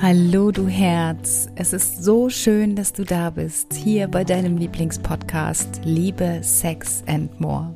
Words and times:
Hallo 0.00 0.52
du 0.52 0.68
Herz, 0.68 1.48
es 1.56 1.72
ist 1.72 2.04
so 2.04 2.30
schön, 2.30 2.76
dass 2.76 2.92
du 2.92 3.02
da 3.02 3.30
bist, 3.30 3.74
hier 3.74 4.06
bei 4.06 4.22
deinem 4.22 4.56
Lieblingspodcast 4.56 5.80
Liebe, 5.82 6.38
Sex 6.40 7.02
and 7.08 7.40
More. 7.40 7.74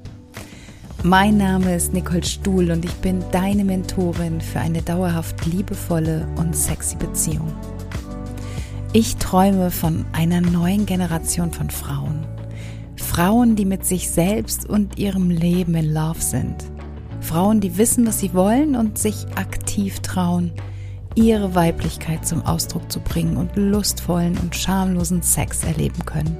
Mein 1.03 1.37
Name 1.37 1.74
ist 1.74 1.93
Nicole 1.93 2.22
Stuhl 2.22 2.71
und 2.71 2.85
ich 2.85 2.95
bin 2.98 3.24
deine 3.32 3.64
Mentorin 3.64 4.40
für 4.40 4.61
eine 4.61 4.82
dauerhaft 4.82 5.45
liebevolle 5.46 6.29
und 6.37 6.54
sexy 6.54 6.95
Beziehung. 6.95 7.53
Ich 8.93 9.16
träume 9.16 9.73
von 9.73 10.07
einer 10.12 10.41
neuen 10.41 10.86
Generation 10.86 11.50
von 11.50 11.70
Frauen. 11.70 12.25
Frauen, 12.95 13.57
die 13.57 13.64
mit 13.64 13.84
sich 13.84 14.09
selbst 14.09 14.64
und 14.70 14.96
ihrem 14.96 15.29
Leben 15.29 15.75
in 15.75 15.93
Love 15.93 16.20
sind. 16.20 16.54
Frauen, 17.20 17.59
die 17.59 17.77
wissen, 17.79 18.07
was 18.07 18.20
sie 18.20 18.32
wollen 18.32 18.77
und 18.77 18.96
sich 18.96 19.27
aktiv 19.34 19.98
trauen, 20.00 20.52
ihre 21.14 21.54
Weiblichkeit 21.54 22.26
zum 22.26 22.44
Ausdruck 22.44 22.90
zu 22.90 23.00
bringen 23.00 23.36
und 23.36 23.57
lustvollen 23.57 24.39
und 24.39 24.54
schamlosen 24.54 25.22
Sex 25.22 25.64
erleben 25.64 26.04
können. 26.04 26.36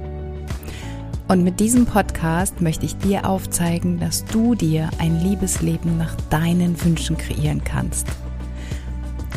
Und 1.27 1.43
mit 1.43 1.59
diesem 1.59 1.85
Podcast 1.85 2.61
möchte 2.61 2.85
ich 2.85 2.97
dir 2.97 3.27
aufzeigen, 3.27 3.99
dass 3.99 4.25
du 4.25 4.55
dir 4.55 4.89
ein 4.99 5.19
Liebesleben 5.19 5.97
nach 5.97 6.15
deinen 6.29 6.81
Wünschen 6.83 7.17
kreieren 7.17 7.63
kannst. 7.63 8.07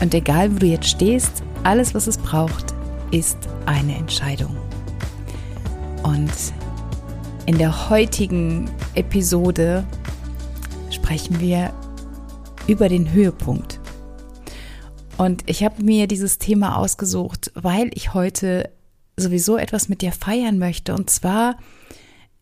Und 0.00 0.12
egal, 0.12 0.52
wo 0.54 0.58
du 0.58 0.66
jetzt 0.66 0.88
stehst, 0.88 1.42
alles, 1.62 1.94
was 1.94 2.06
es 2.06 2.18
braucht, 2.18 2.74
ist 3.12 3.38
eine 3.66 3.96
Entscheidung. 3.96 4.56
Und 6.02 6.32
in 7.46 7.58
der 7.58 7.88
heutigen 7.88 8.68
Episode 8.94 9.84
sprechen 10.90 11.40
wir 11.40 11.72
über 12.66 12.88
den 12.88 13.12
Höhepunkt. 13.12 13.75
Und 15.18 15.48
ich 15.48 15.64
habe 15.64 15.82
mir 15.82 16.06
dieses 16.06 16.38
Thema 16.38 16.76
ausgesucht, 16.76 17.50
weil 17.54 17.90
ich 17.94 18.12
heute 18.12 18.70
sowieso 19.16 19.56
etwas 19.56 19.88
mit 19.88 20.02
dir 20.02 20.12
feiern 20.12 20.58
möchte. 20.58 20.94
Und 20.94 21.08
zwar 21.08 21.56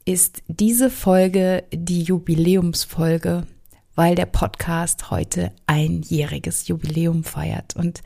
ist 0.05 0.43
diese 0.49 0.91
Folge 0.91 1.65
die 1.73 2.03
Jubiläumsfolge, 2.03 3.47
weil 3.95 4.17
der 4.17 4.27
Podcast 4.27 5.11
heute 5.11 5.53
einjähriges 5.67 6.67
Jubiläum 6.67 7.23
feiert. 7.23 7.77
Und 7.77 8.03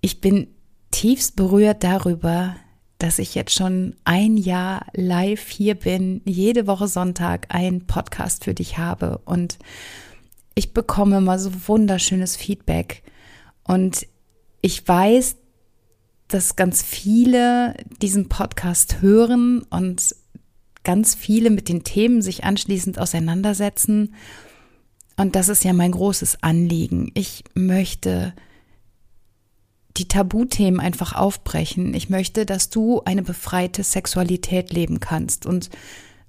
ich 0.00 0.20
bin 0.20 0.48
tiefst 0.90 1.36
berührt 1.36 1.84
darüber, 1.84 2.56
dass 2.98 3.18
ich 3.18 3.34
jetzt 3.34 3.52
schon 3.52 3.94
ein 4.04 4.36
Jahr 4.36 4.86
live 4.94 5.48
hier 5.48 5.74
bin, 5.74 6.22
jede 6.24 6.66
Woche 6.66 6.88
Sonntag 6.88 7.54
einen 7.54 7.86
Podcast 7.86 8.44
für 8.44 8.54
dich 8.54 8.78
habe 8.78 9.18
und 9.24 9.58
ich 10.56 10.74
bekomme 10.74 11.20
mal 11.20 11.38
so 11.38 11.52
wunderschönes 11.68 12.34
Feedback 12.34 13.04
und 13.68 14.06
ich 14.62 14.88
weiß, 14.88 15.36
dass 16.26 16.56
ganz 16.56 16.82
viele 16.82 17.74
diesen 18.02 18.28
Podcast 18.28 19.00
hören 19.00 19.62
und 19.62 20.16
ganz 20.82 21.14
viele 21.14 21.50
mit 21.50 21.68
den 21.68 21.84
Themen 21.84 22.22
sich 22.22 22.44
anschließend 22.44 22.98
auseinandersetzen. 22.98 24.14
Und 25.16 25.36
das 25.36 25.48
ist 25.48 25.64
ja 25.64 25.74
mein 25.74 25.92
großes 25.92 26.42
Anliegen. 26.42 27.10
Ich 27.14 27.44
möchte 27.54 28.34
die 29.98 30.08
Tabuthemen 30.08 30.80
einfach 30.80 31.14
aufbrechen. 31.14 31.92
Ich 31.92 32.08
möchte, 32.08 32.46
dass 32.46 32.70
du 32.70 33.02
eine 33.02 33.22
befreite 33.22 33.84
Sexualität 33.84 34.72
leben 34.72 35.00
kannst. 35.00 35.44
Und 35.44 35.68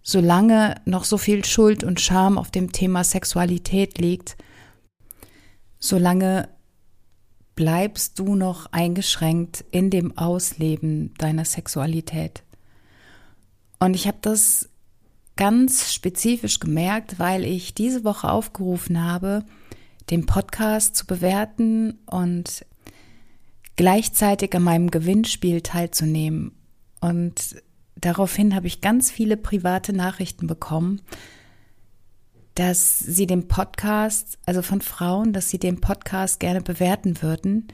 solange 0.02 0.76
noch 0.86 1.06
so 1.06 1.18
viel 1.18 1.46
Schuld 1.46 1.86
und 1.86 2.02
Scham 2.02 2.38
auf 2.38 2.52
dem 2.52 2.74
Thema 2.74 3.04
Sexualität 3.04 3.98
liegt, 3.98 4.36
solange 5.80 6.50
bleibst 7.60 8.18
du 8.18 8.36
noch 8.36 8.68
eingeschränkt 8.72 9.66
in 9.70 9.90
dem 9.90 10.18
Ausleben 10.18 11.14
deiner 11.18 11.44
Sexualität. 11.44 12.42
Und 13.80 13.96
ich 13.96 14.08
habe 14.08 14.20
das 14.22 14.70
ganz 15.36 15.94
spezifisch 15.94 16.62
gemerkt, 16.62 17.20
weil 17.20 17.44
ich 17.44 17.74
diese 17.74 18.06
Woche 18.06 18.32
aufgerufen 18.32 19.04
habe, 19.04 19.44
den 20.10 20.26
Podcast 20.26 20.96
zu 20.96 21.06
bewerten 21.06 22.00
und 22.06 22.66
gleichzeitig 23.76 24.56
an 24.56 24.64
meinem 24.64 24.90
Gewinnspiel 24.90 25.60
teilzunehmen. 25.60 26.54
Und 27.02 27.62
daraufhin 27.98 28.56
habe 28.56 28.68
ich 28.68 28.80
ganz 28.80 29.12
viele 29.12 29.36
private 29.36 29.92
Nachrichten 29.92 30.48
bekommen, 30.48 31.02
dass 32.56 33.00
sie 33.00 33.28
den 33.28 33.48
Podcast, 33.48 34.38
also 34.46 34.62
von 34.62 34.82
Frauen, 34.82 35.34
dass 35.34 35.50
sie 35.50 35.60
den 35.60 35.80
Podcast 35.80 36.40
gerne 36.40 36.62
bewerten 36.62 37.22
würden, 37.22 37.68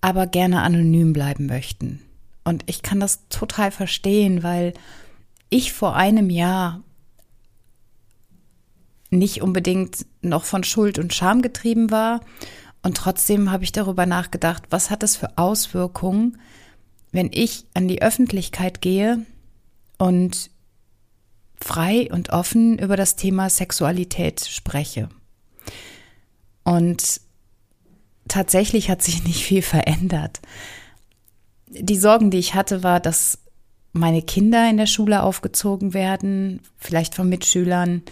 aber 0.00 0.26
gerne 0.26 0.62
anonym 0.62 1.12
bleiben 1.12 1.46
möchten. 1.46 2.00
Und 2.44 2.62
ich 2.66 2.82
kann 2.82 3.00
das 3.00 3.26
total 3.28 3.70
verstehen, 3.70 4.42
weil 4.42 4.74
ich 5.48 5.72
vor 5.72 5.96
einem 5.96 6.30
Jahr 6.30 6.82
nicht 9.10 9.42
unbedingt 9.42 10.06
noch 10.20 10.44
von 10.44 10.64
Schuld 10.64 10.98
und 10.98 11.14
Scham 11.14 11.40
getrieben 11.40 11.90
war. 11.90 12.20
Und 12.82 12.96
trotzdem 12.96 13.50
habe 13.50 13.64
ich 13.64 13.72
darüber 13.72 14.04
nachgedacht, 14.06 14.64
was 14.70 14.90
hat 14.90 15.02
es 15.02 15.16
für 15.16 15.38
Auswirkungen, 15.38 16.38
wenn 17.12 17.30
ich 17.32 17.64
an 17.74 17.88
die 17.88 18.02
Öffentlichkeit 18.02 18.80
gehe 18.80 19.24
und 19.96 20.50
frei 21.60 22.08
und 22.10 22.30
offen 22.30 22.78
über 22.78 22.96
das 22.96 23.16
Thema 23.16 23.48
Sexualität 23.50 24.40
spreche. 24.40 25.08
Und 26.62 27.20
tatsächlich 28.28 28.90
hat 28.90 29.02
sich 29.02 29.24
nicht 29.26 29.44
viel 29.44 29.62
verändert. 29.62 30.40
Die 31.68 31.98
Sorgen, 31.98 32.30
die 32.30 32.38
ich 32.38 32.54
hatte, 32.54 32.82
war, 32.82 33.00
dass 33.00 33.38
meine 33.92 34.22
Kinder 34.22 34.68
in 34.68 34.76
der 34.76 34.86
Schule 34.86 35.22
aufgezogen 35.22 35.94
werden, 35.94 36.60
vielleicht 36.78 37.14
von 37.14 37.28
Mitschülern, 37.28 38.02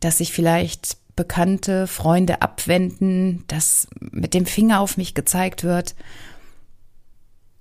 dass 0.00 0.18
sich 0.18 0.32
vielleicht 0.32 0.98
bekannte 1.16 1.86
Freunde 1.86 2.42
abwenden, 2.42 3.44
dass 3.46 3.88
mit 4.00 4.34
dem 4.34 4.46
Finger 4.46 4.80
auf 4.80 4.96
mich 4.96 5.14
gezeigt 5.14 5.64
wird. 5.64 5.94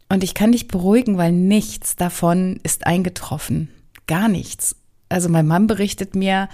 Und 0.10 0.24
ich 0.24 0.34
kann 0.34 0.52
dich 0.52 0.68
beruhigen, 0.68 1.18
weil 1.18 1.32
nichts 1.32 1.96
davon 1.96 2.60
ist 2.64 2.86
eingetroffen. 2.86 3.70
Gar 4.08 4.28
nichts. 4.28 4.76
Also 5.14 5.30
mein 5.30 5.48
Mann 5.48 5.68
berichtet 5.68 6.16
mir, 6.16 6.50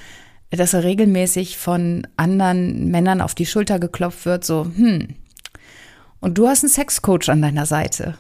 dass 0.52 0.74
er 0.74 0.84
regelmäßig 0.84 1.58
von 1.58 2.08
anderen 2.18 2.90
Männern 2.90 3.22
auf 3.22 3.36
die 3.36 3.46
Schulter 3.46 3.80
geklopft 3.80 4.26
wird, 4.26 4.44
so, 4.44 4.66
hm, 4.66 5.16
und 6.20 6.38
du 6.38 6.48
hast 6.48 6.64
einen 6.64 6.72
Sexcoach 6.72 7.30
an 7.30 7.42
deiner 7.42 7.66
Seite. 7.66 8.18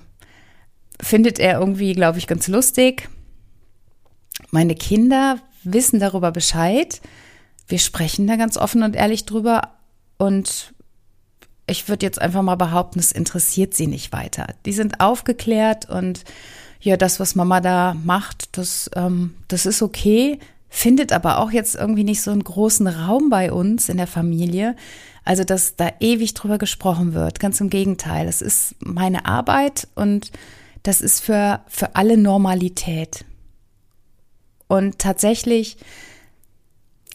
Findet 1.02 1.40
er 1.40 1.60
irgendwie, 1.60 1.94
glaube 1.94 2.18
ich, 2.18 2.28
ganz 2.28 2.48
lustig. 2.48 3.10
Meine 4.52 4.76
Kinder 4.76 5.40
wissen 5.64 6.00
darüber 6.00 6.32
Bescheid. 6.32 7.02
Wir 7.68 7.80
sprechen 7.80 8.26
da 8.28 8.36
ganz 8.38 8.58
offen 8.58 8.84
und 8.84 8.96
ehrlich 8.96 9.26
drüber. 9.26 9.74
Und 10.18 10.74
ich 11.68 11.90
würde 11.90 12.06
jetzt 12.06 12.22
einfach 12.22 12.42
mal 12.42 12.56
behaupten, 12.56 13.00
es 13.00 13.12
interessiert 13.12 13.74
sie 13.74 13.88
nicht 13.88 14.12
weiter. 14.12 14.48
Die 14.66 14.74
sind 14.74 15.02
aufgeklärt 15.02 15.90
und 15.90 16.24
ja, 16.82 16.98
das, 16.98 17.20
was 17.20 17.36
Mama 17.36 17.62
da 17.62 17.96
macht, 18.04 18.58
das, 18.58 18.90
ähm, 18.96 19.36
das 19.48 19.66
ist 19.66 19.82
okay, 19.82 20.40
findet 20.70 21.12
aber 21.12 21.40
auch 21.40 21.52
jetzt 21.52 21.76
irgendwie 21.76 22.04
nicht 22.04 22.22
so 22.22 22.32
einen 22.32 22.44
großen 22.44 22.88
Raum 22.88 23.30
bei 23.30 23.52
uns 23.52 23.90
in 23.90 23.98
der 23.98 24.08
Familie. 24.08 24.76
Also, 25.26 25.44
dass 25.44 25.76
da 25.76 25.92
ewig 26.00 26.34
drüber 26.34 26.58
gesprochen 26.58 27.14
wird. 27.14 27.40
Ganz 27.40 27.60
im 27.60 27.70
Gegenteil. 27.70 28.28
Es 28.28 28.42
ist 28.42 28.76
meine 28.80 29.26
Arbeit 29.26 29.88
und 29.96 30.32
das 30.84 31.02
ist 31.02 31.20
für, 31.20 31.62
für 31.68 31.96
alle 31.96 32.18
Normalität. 32.18 33.26
Und 34.68 35.00
tatsächlich 35.00 35.78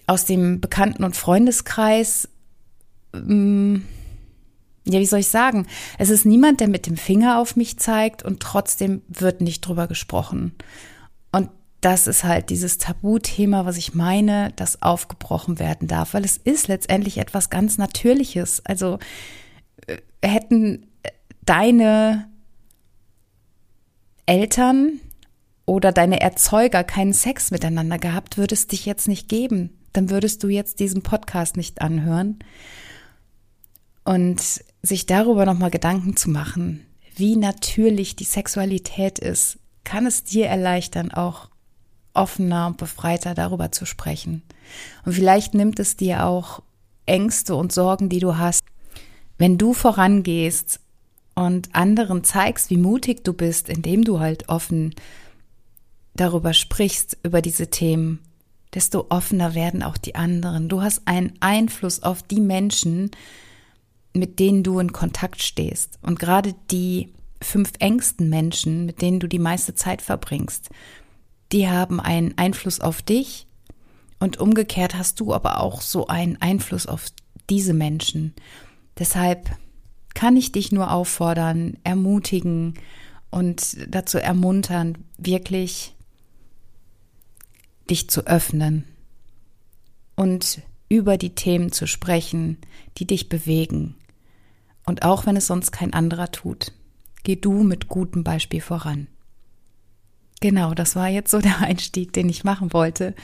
aus 0.06 0.26
dem 0.26 0.60
Bekannten- 0.60 1.04
und 1.04 1.16
Freundeskreis, 1.16 2.28
ähm, 3.14 3.84
ja, 4.86 5.00
wie 5.00 5.06
soll 5.06 5.20
ich 5.20 5.28
sagen? 5.28 5.66
Es 5.98 6.10
ist 6.10 6.26
niemand, 6.26 6.60
der 6.60 6.68
mit 6.68 6.86
dem 6.86 6.96
Finger 6.96 7.38
auf 7.38 7.56
mich 7.56 7.78
zeigt 7.78 8.22
und 8.22 8.40
trotzdem 8.40 9.02
wird 9.08 9.40
nicht 9.40 9.62
drüber 9.62 9.86
gesprochen. 9.86 10.54
Und 11.32 11.48
das 11.80 12.06
ist 12.06 12.24
halt 12.24 12.50
dieses 12.50 12.78
Tabuthema, 12.78 13.66
was 13.66 13.76
ich 13.76 13.94
meine, 13.94 14.52
das 14.56 14.82
aufgebrochen 14.82 15.58
werden 15.58 15.88
darf, 15.88 16.14
weil 16.14 16.24
es 16.24 16.36
ist 16.36 16.68
letztendlich 16.68 17.18
etwas 17.18 17.50
ganz 17.50 17.78
Natürliches. 17.78 18.64
Also 18.64 18.98
äh, 19.86 19.98
hätten 20.22 20.86
deine 21.44 22.28
Eltern 24.26 25.00
oder 25.66 25.92
deine 25.92 26.20
Erzeuger 26.20 26.84
keinen 26.84 27.12
Sex 27.12 27.50
miteinander 27.50 27.98
gehabt, 27.98 28.36
würde 28.36 28.54
es 28.54 28.66
dich 28.66 28.86
jetzt 28.86 29.08
nicht 29.08 29.28
geben. 29.28 29.78
Dann 29.92 30.10
würdest 30.10 30.42
du 30.42 30.48
jetzt 30.48 30.80
diesen 30.80 31.02
Podcast 31.02 31.56
nicht 31.56 31.80
anhören. 31.80 32.38
Und 34.04 34.62
sich 34.82 35.06
darüber 35.06 35.46
nochmal 35.46 35.70
Gedanken 35.70 36.16
zu 36.16 36.30
machen, 36.30 36.86
wie 37.16 37.36
natürlich 37.36 38.16
die 38.16 38.24
Sexualität 38.24 39.18
ist, 39.18 39.58
kann 39.84 40.06
es 40.06 40.24
dir 40.24 40.46
erleichtern, 40.46 41.10
auch 41.10 41.48
offener 42.12 42.68
und 42.68 42.76
befreiter 42.76 43.34
darüber 43.34 43.72
zu 43.72 43.86
sprechen. 43.86 44.42
Und 45.04 45.14
vielleicht 45.14 45.54
nimmt 45.54 45.78
es 45.78 45.96
dir 45.96 46.26
auch 46.26 46.62
Ängste 47.06 47.54
und 47.54 47.72
Sorgen, 47.72 48.08
die 48.08 48.20
du 48.20 48.38
hast, 48.38 48.62
wenn 49.36 49.58
du 49.58 49.74
vorangehst 49.74 50.80
und 51.34 51.74
anderen 51.74 52.24
zeigst, 52.24 52.70
wie 52.70 52.76
mutig 52.76 53.24
du 53.24 53.32
bist, 53.32 53.68
indem 53.68 54.04
du 54.04 54.20
halt 54.20 54.48
offen 54.48 54.94
darüber 56.14 56.52
sprichst, 56.52 57.18
über 57.24 57.42
diese 57.42 57.68
Themen, 57.68 58.20
desto 58.72 59.06
offener 59.08 59.54
werden 59.54 59.82
auch 59.82 59.96
die 59.96 60.14
anderen. 60.14 60.68
Du 60.68 60.82
hast 60.82 61.02
einen 61.06 61.32
Einfluss 61.40 62.02
auf 62.02 62.22
die 62.22 62.40
Menschen, 62.40 63.10
mit 64.14 64.38
denen 64.38 64.62
du 64.62 64.78
in 64.78 64.92
Kontakt 64.92 65.42
stehst. 65.42 65.98
Und 66.02 66.18
gerade 66.18 66.54
die 66.70 67.12
fünf 67.42 67.72
engsten 67.80 68.30
Menschen, 68.30 68.86
mit 68.86 69.02
denen 69.02 69.20
du 69.20 69.28
die 69.28 69.38
meiste 69.38 69.74
Zeit 69.74 70.00
verbringst, 70.00 70.70
die 71.52 71.68
haben 71.68 72.00
einen 72.00 72.38
Einfluss 72.38 72.80
auf 72.80 73.02
dich 73.02 73.46
und 74.18 74.38
umgekehrt 74.38 74.94
hast 74.94 75.20
du 75.20 75.34
aber 75.34 75.60
auch 75.60 75.82
so 75.82 76.06
einen 76.06 76.40
Einfluss 76.40 76.86
auf 76.86 77.08
diese 77.50 77.74
Menschen. 77.74 78.34
Deshalb 78.98 79.50
kann 80.14 80.36
ich 80.36 80.52
dich 80.52 80.72
nur 80.72 80.92
auffordern, 80.92 81.76
ermutigen 81.84 82.74
und 83.30 83.76
dazu 83.88 84.18
ermuntern, 84.18 84.96
wirklich 85.18 85.94
dich 87.90 88.08
zu 88.08 88.26
öffnen 88.26 88.84
und 90.16 90.62
über 90.88 91.16
die 91.16 91.34
Themen 91.34 91.72
zu 91.72 91.86
sprechen, 91.86 92.58
die 92.96 93.06
dich 93.06 93.28
bewegen. 93.28 93.96
Und 94.86 95.02
auch 95.02 95.26
wenn 95.26 95.36
es 95.36 95.46
sonst 95.46 95.70
kein 95.72 95.92
anderer 95.92 96.30
tut, 96.30 96.72
geh 97.22 97.36
du 97.36 97.62
mit 97.62 97.88
gutem 97.88 98.24
Beispiel 98.24 98.60
voran. 98.60 99.08
Genau, 100.40 100.74
das 100.74 100.94
war 100.94 101.08
jetzt 101.08 101.30
so 101.30 101.40
der 101.40 101.60
Einstieg, 101.60 102.12
den 102.12 102.28
ich 102.28 102.44
machen 102.44 102.72
wollte, 102.72 103.14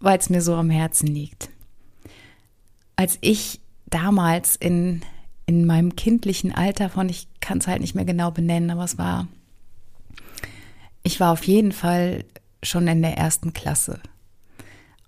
weil 0.00 0.18
es 0.18 0.30
mir 0.30 0.40
so 0.40 0.54
am 0.54 0.70
Herzen 0.70 1.08
liegt. 1.08 1.50
Als 2.96 3.18
ich 3.20 3.60
damals 3.86 4.54
in, 4.56 5.02
in 5.46 5.66
meinem 5.66 5.96
kindlichen 5.96 6.54
Alter 6.54 6.88
von, 6.88 7.08
ich 7.08 7.28
kann 7.40 7.58
es 7.58 7.66
halt 7.66 7.80
nicht 7.80 7.94
mehr 7.94 8.04
genau 8.04 8.30
benennen, 8.30 8.70
aber 8.70 8.84
es 8.84 8.98
war, 8.98 9.26
ich 11.02 11.18
war 11.20 11.32
auf 11.32 11.44
jeden 11.44 11.72
Fall 11.72 12.24
schon 12.62 12.86
in 12.86 13.02
der 13.02 13.16
ersten 13.16 13.52
Klasse. 13.52 14.00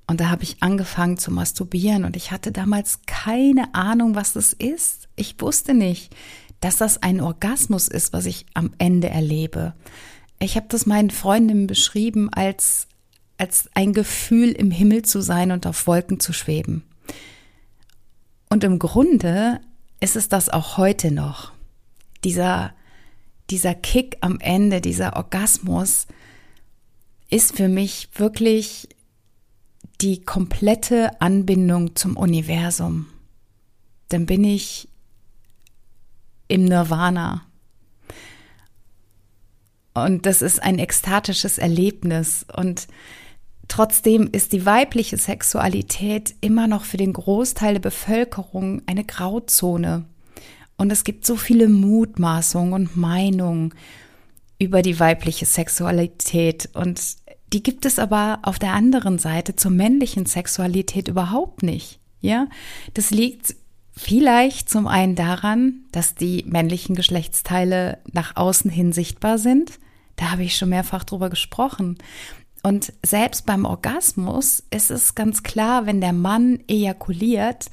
Und 0.06 0.20
da 0.20 0.30
habe 0.30 0.44
ich 0.44 0.62
angefangen 0.62 1.18
zu 1.18 1.32
masturbieren 1.32 2.04
und 2.04 2.16
ich 2.16 2.30
hatte 2.30 2.52
damals 2.52 3.00
keine 3.06 3.74
Ahnung, 3.74 4.14
was 4.14 4.34
das 4.34 4.52
ist. 4.52 5.08
Ich 5.16 5.40
wusste 5.40 5.74
nicht, 5.74 6.14
dass 6.60 6.76
das 6.76 7.02
ein 7.02 7.20
Orgasmus 7.20 7.88
ist, 7.88 8.12
was 8.12 8.26
ich 8.26 8.46
am 8.54 8.72
Ende 8.78 9.08
erlebe. 9.08 9.74
Ich 10.38 10.56
habe 10.56 10.66
das 10.68 10.86
meinen 10.86 11.10
Freundinnen 11.10 11.66
beschrieben 11.66 12.32
als, 12.32 12.86
als 13.36 13.68
ein 13.74 13.92
Gefühl, 13.92 14.52
im 14.52 14.70
Himmel 14.70 15.02
zu 15.02 15.20
sein 15.20 15.50
und 15.50 15.66
auf 15.66 15.86
Wolken 15.86 16.20
zu 16.20 16.32
schweben. 16.32 16.84
Und 18.48 18.62
im 18.62 18.78
Grunde 18.78 19.60
ist 20.00 20.14
es 20.14 20.28
das 20.28 20.48
auch 20.48 20.76
heute 20.76 21.10
noch. 21.10 21.52
Dieser, 22.22 22.74
dieser 23.50 23.74
Kick 23.74 24.18
am 24.20 24.38
Ende, 24.38 24.80
dieser 24.80 25.16
Orgasmus 25.16 26.06
ist 27.28 27.56
für 27.56 27.68
mich 27.68 28.08
wirklich 28.14 28.88
die 30.00 30.22
komplette 30.22 31.20
Anbindung 31.20 31.96
zum 31.96 32.16
Universum. 32.16 33.06
Dann 34.08 34.26
bin 34.26 34.44
ich 34.44 34.88
im 36.48 36.64
Nirvana. 36.64 37.42
Und 39.94 40.26
das 40.26 40.42
ist 40.42 40.62
ein 40.62 40.78
ekstatisches 40.78 41.58
Erlebnis. 41.58 42.44
Und 42.54 42.86
trotzdem 43.68 44.28
ist 44.30 44.52
die 44.52 44.66
weibliche 44.66 45.16
Sexualität 45.16 46.34
immer 46.40 46.66
noch 46.66 46.84
für 46.84 46.98
den 46.98 47.14
Großteil 47.14 47.74
der 47.74 47.80
Bevölkerung 47.80 48.82
eine 48.86 49.04
Grauzone. 49.04 50.04
Und 50.76 50.92
es 50.92 51.04
gibt 51.04 51.26
so 51.26 51.36
viele 51.36 51.68
Mutmaßungen 51.68 52.74
und 52.74 52.96
Meinungen 52.96 53.74
über 54.58 54.82
die 54.82 55.00
weibliche 55.00 55.46
Sexualität. 55.46 56.68
Und 56.74 57.00
die 57.52 57.62
gibt 57.62 57.86
es 57.86 57.98
aber 57.98 58.40
auf 58.42 58.58
der 58.58 58.72
anderen 58.72 59.18
Seite 59.18 59.56
zur 59.56 59.70
männlichen 59.70 60.26
Sexualität 60.26 61.08
überhaupt 61.08 61.62
nicht. 61.62 62.00
Ja, 62.20 62.48
das 62.94 63.10
liegt 63.10 63.54
vielleicht 63.92 64.68
zum 64.68 64.86
einen 64.86 65.14
daran, 65.14 65.84
dass 65.92 66.14
die 66.14 66.44
männlichen 66.46 66.96
Geschlechtsteile 66.96 67.98
nach 68.12 68.36
außen 68.36 68.70
hin 68.70 68.92
sichtbar 68.92 69.38
sind. 69.38 69.78
Da 70.16 70.32
habe 70.32 70.42
ich 70.42 70.56
schon 70.56 70.70
mehrfach 70.70 71.04
drüber 71.04 71.30
gesprochen. 71.30 71.98
Und 72.62 72.92
selbst 73.04 73.46
beim 73.46 73.64
Orgasmus 73.64 74.64
ist 74.70 74.90
es 74.90 75.14
ganz 75.14 75.42
klar, 75.42 75.86
wenn 75.86 76.00
der 76.00 76.12
Mann 76.12 76.58
ejakuliert, 76.66 77.70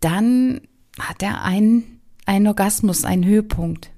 dann 0.00 0.62
hat 0.98 1.22
er 1.22 1.42
einen, 1.42 2.00
einen 2.26 2.48
Orgasmus, 2.48 3.04
einen 3.04 3.24
Höhepunkt. 3.24 3.90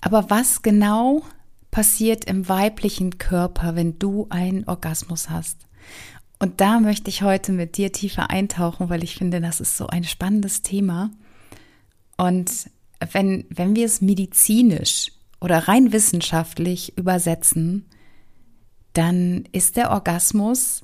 Aber 0.00 0.28
was 0.28 0.62
genau 0.62 1.22
passiert 1.76 2.24
im 2.24 2.48
weiblichen 2.48 3.18
Körper, 3.18 3.76
wenn 3.76 3.98
du 3.98 4.28
einen 4.30 4.66
Orgasmus 4.66 5.28
hast. 5.28 5.66
Und 6.38 6.62
da 6.62 6.80
möchte 6.80 7.10
ich 7.10 7.20
heute 7.20 7.52
mit 7.52 7.76
dir 7.76 7.92
tiefer 7.92 8.30
eintauchen, 8.30 8.88
weil 8.88 9.04
ich 9.04 9.14
finde, 9.14 9.42
das 9.42 9.60
ist 9.60 9.76
so 9.76 9.86
ein 9.86 10.04
spannendes 10.04 10.62
Thema. 10.62 11.10
Und 12.16 12.70
wenn, 13.12 13.44
wenn 13.50 13.76
wir 13.76 13.84
es 13.84 14.00
medizinisch 14.00 15.12
oder 15.38 15.68
rein 15.68 15.92
wissenschaftlich 15.92 16.96
übersetzen, 16.96 17.84
dann 18.94 19.44
ist 19.52 19.76
der 19.76 19.90
Orgasmus 19.90 20.82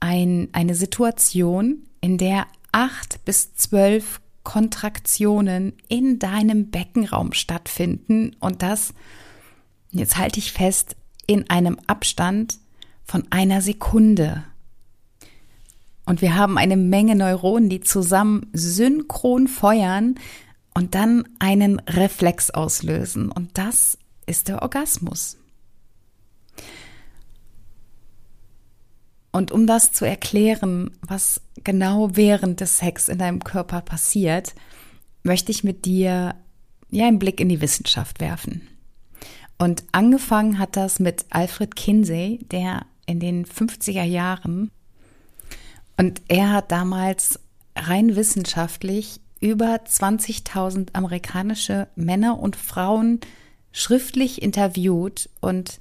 ein, 0.00 0.48
eine 0.52 0.74
Situation, 0.74 1.82
in 2.00 2.16
der 2.16 2.46
acht 2.72 3.22
bis 3.26 3.54
zwölf 3.54 4.22
Kontraktionen 4.44 5.72
in 5.88 6.18
deinem 6.18 6.70
Beckenraum 6.70 7.32
stattfinden 7.32 8.36
und 8.38 8.62
das, 8.62 8.94
jetzt 9.90 10.16
halte 10.16 10.38
ich 10.38 10.52
fest, 10.52 10.96
in 11.26 11.50
einem 11.50 11.78
Abstand 11.86 12.58
von 13.04 13.24
einer 13.30 13.60
Sekunde. 13.62 14.44
Und 16.06 16.20
wir 16.20 16.36
haben 16.36 16.58
eine 16.58 16.76
Menge 16.76 17.16
Neuronen, 17.16 17.70
die 17.70 17.80
zusammen 17.80 18.46
synchron 18.52 19.48
feuern 19.48 20.16
und 20.74 20.94
dann 20.94 21.24
einen 21.38 21.80
Reflex 21.80 22.50
auslösen. 22.50 23.30
Und 23.30 23.56
das 23.56 23.96
ist 24.26 24.48
der 24.48 24.62
Orgasmus. 24.62 25.38
Und 29.34 29.50
um 29.50 29.66
das 29.66 29.90
zu 29.90 30.04
erklären, 30.04 30.92
was 31.02 31.40
genau 31.64 32.10
während 32.12 32.60
des 32.60 32.78
Sex 32.78 33.08
in 33.08 33.18
deinem 33.18 33.42
Körper 33.42 33.80
passiert, 33.80 34.54
möchte 35.24 35.50
ich 35.50 35.64
mit 35.64 35.86
dir 35.86 36.36
ja 36.90 37.06
einen 37.08 37.18
Blick 37.18 37.40
in 37.40 37.48
die 37.48 37.60
Wissenschaft 37.60 38.20
werfen. 38.20 38.68
Und 39.58 39.82
angefangen 39.90 40.60
hat 40.60 40.76
das 40.76 41.00
mit 41.00 41.26
Alfred 41.30 41.74
Kinsey, 41.74 42.46
der 42.52 42.86
in 43.06 43.18
den 43.18 43.44
50er 43.44 44.04
Jahren 44.04 44.70
und 45.96 46.22
er 46.28 46.52
hat 46.52 46.70
damals 46.70 47.40
rein 47.74 48.14
wissenschaftlich 48.14 49.20
über 49.40 49.80
20.000 49.84 50.90
amerikanische 50.92 51.88
Männer 51.96 52.38
und 52.38 52.54
Frauen 52.54 53.18
schriftlich 53.72 54.42
interviewt 54.42 55.28
und 55.40 55.80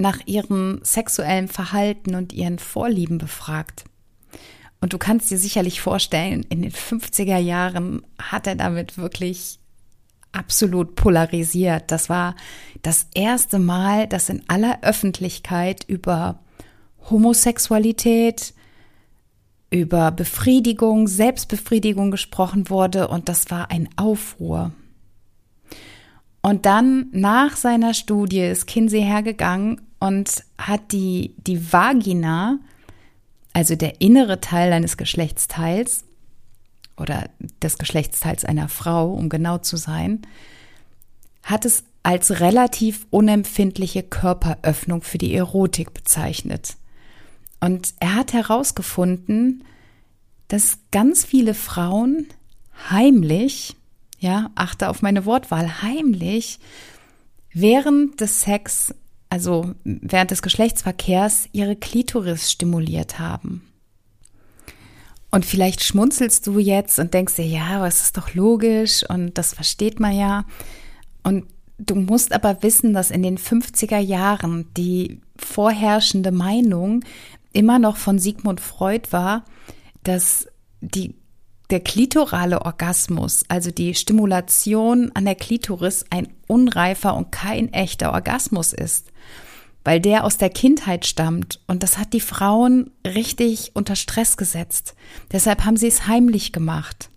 nach 0.00 0.20
ihrem 0.26 0.80
sexuellen 0.82 1.48
Verhalten 1.48 2.14
und 2.14 2.32
ihren 2.32 2.58
Vorlieben 2.58 3.18
befragt. 3.18 3.84
Und 4.80 4.92
du 4.92 4.98
kannst 4.98 5.30
dir 5.30 5.38
sicherlich 5.38 5.80
vorstellen, 5.80 6.44
in 6.48 6.62
den 6.62 6.72
50er 6.72 7.38
Jahren 7.38 8.02
hat 8.18 8.46
er 8.46 8.56
damit 8.56 8.96
wirklich 8.96 9.58
absolut 10.32 10.94
polarisiert. 10.94 11.90
Das 11.90 12.08
war 12.08 12.34
das 12.82 13.06
erste 13.14 13.58
Mal, 13.58 14.06
dass 14.06 14.28
in 14.28 14.42
aller 14.48 14.78
Öffentlichkeit 14.82 15.84
über 15.86 16.40
Homosexualität, 17.10 18.54
über 19.70 20.10
Befriedigung, 20.10 21.08
Selbstbefriedigung 21.08 22.10
gesprochen 22.10 22.70
wurde 22.70 23.08
und 23.08 23.28
das 23.28 23.50
war 23.50 23.70
ein 23.70 23.88
Aufruhr. 23.96 24.72
Und 26.42 26.64
dann 26.64 27.08
nach 27.12 27.56
seiner 27.56 27.92
Studie 27.92 28.40
ist 28.40 28.66
Kinsey 28.66 29.02
hergegangen 29.02 29.80
und 30.00 30.42
hat 30.58 30.92
die, 30.92 31.34
die 31.46 31.72
Vagina, 31.72 32.58
also 33.52 33.76
der 33.76 34.00
innere 34.00 34.40
Teil 34.40 34.72
eines 34.72 34.96
Geschlechtsteils 34.96 36.04
oder 36.96 37.30
des 37.62 37.78
Geschlechtsteils 37.78 38.44
einer 38.44 38.68
Frau, 38.68 39.12
um 39.12 39.28
genau 39.28 39.58
zu 39.58 39.76
sein, 39.76 40.22
hat 41.42 41.64
es 41.64 41.84
als 42.02 42.40
relativ 42.40 43.06
unempfindliche 43.10 44.02
Körperöffnung 44.02 45.02
für 45.02 45.18
die 45.18 45.34
Erotik 45.34 45.92
bezeichnet. 45.92 46.76
Und 47.60 47.94
er 48.00 48.14
hat 48.14 48.32
herausgefunden, 48.32 49.64
dass 50.48 50.78
ganz 50.90 51.24
viele 51.24 51.54
Frauen 51.54 52.26
heimlich, 52.90 53.76
ja, 54.18 54.50
achte 54.54 54.88
auf 54.88 55.02
meine 55.02 55.26
Wortwahl, 55.26 55.82
heimlich 55.82 56.58
während 57.52 58.20
des 58.20 58.42
Sex 58.42 58.94
also 59.30 59.74
während 59.84 60.32
des 60.32 60.42
Geschlechtsverkehrs, 60.42 61.48
ihre 61.52 61.76
Klitoris 61.76 62.50
stimuliert 62.50 63.18
haben. 63.18 63.62
Und 65.30 65.46
vielleicht 65.46 65.84
schmunzelst 65.84 66.46
du 66.48 66.58
jetzt 66.58 66.98
und 66.98 67.14
denkst 67.14 67.36
dir, 67.36 67.46
ja, 67.46 67.66
aber 67.76 67.86
es 67.86 68.02
ist 68.02 68.16
doch 68.16 68.34
logisch 68.34 69.08
und 69.08 69.38
das 69.38 69.54
versteht 69.54 70.00
man 70.00 70.16
ja. 70.16 70.44
Und 71.22 71.46
du 71.78 71.94
musst 71.94 72.32
aber 72.32 72.62
wissen, 72.64 72.92
dass 72.92 73.12
in 73.12 73.22
den 73.22 73.38
50er 73.38 73.98
Jahren 73.98 74.66
die 74.76 75.20
vorherrschende 75.36 76.32
Meinung 76.32 77.04
immer 77.52 77.78
noch 77.78 77.96
von 77.96 78.18
Sigmund 78.18 78.60
Freud 78.60 79.08
war, 79.12 79.44
dass 80.02 80.48
die, 80.80 81.14
der 81.70 81.80
klitorale 81.80 82.62
Orgasmus, 82.62 83.44
also 83.48 83.70
die 83.70 83.94
Stimulation 83.94 85.12
an 85.14 85.24
der 85.24 85.36
Klitoris, 85.36 86.04
ein 86.10 86.28
unreifer 86.50 87.16
und 87.16 87.32
kein 87.32 87.72
echter 87.72 88.12
Orgasmus 88.12 88.72
ist 88.72 89.10
weil 89.84 90.00
der 90.00 90.24
aus 90.24 90.36
der 90.36 90.50
Kindheit 90.50 91.06
stammt 91.06 91.60
und 91.66 91.82
das 91.82 91.98
hat 91.98 92.12
die 92.12 92.20
Frauen 92.20 92.90
richtig 93.06 93.72
unter 93.74 93.96
Stress 93.96 94.36
gesetzt. 94.36 94.94
Deshalb 95.32 95.64
haben 95.64 95.76
sie 95.76 95.88
es 95.88 96.06
heimlich 96.06 96.52
gemacht. 96.52 97.10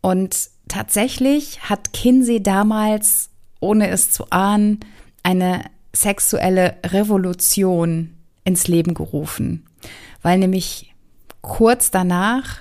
Und 0.00 0.50
tatsächlich 0.68 1.62
hat 1.62 1.92
Kinsey 1.92 2.42
damals, 2.42 3.30
ohne 3.60 3.88
es 3.88 4.10
zu 4.10 4.30
ahnen, 4.30 4.80
eine 5.22 5.64
sexuelle 5.94 6.76
Revolution 6.84 8.14
ins 8.44 8.66
Leben 8.66 8.94
gerufen, 8.94 9.66
weil 10.22 10.38
nämlich 10.38 10.94
kurz 11.40 11.90
danach, 11.90 12.58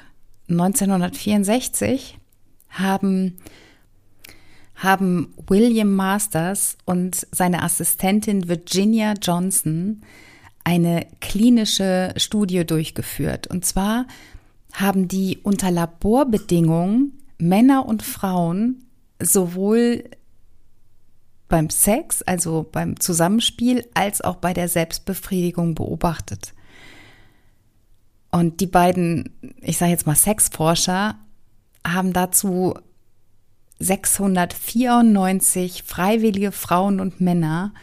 1964, 0.49 2.19
haben 2.69 3.37
haben 4.83 5.33
William 5.47 5.95
Masters 5.95 6.77
und 6.85 7.25
seine 7.31 7.63
Assistentin 7.63 8.49
Virginia 8.49 9.13
Johnson 9.13 10.01
eine 10.65 11.07
klinische 11.21 12.13
Studie 12.17 12.65
durchgeführt. 12.65 13.47
Und 13.47 13.65
zwar 13.65 14.05
haben 14.73 15.07
die 15.07 15.39
unter 15.41 15.71
Laborbedingungen 15.71 17.13
Männer 17.37 17.85
und 17.85 18.03
Frauen 18.03 18.85
sowohl 19.21 20.03
beim 21.47 21.69
Sex, 21.69 22.21
also 22.23 22.67
beim 22.69 22.99
Zusammenspiel, 22.99 23.85
als 23.93 24.21
auch 24.21 24.37
bei 24.37 24.53
der 24.53 24.67
Selbstbefriedigung 24.67 25.75
beobachtet. 25.75 26.53
Und 28.31 28.59
die 28.59 28.67
beiden, 28.67 29.29
ich 29.61 29.77
sage 29.77 29.91
jetzt 29.91 30.07
mal 30.07 30.15
Sexforscher, 30.15 31.19
haben 31.85 32.13
dazu 32.13 32.73
694 33.79 35.83
freiwillige 35.83 36.51
Frauen 36.51 36.99
und 36.99 37.21
Männer 37.21 37.73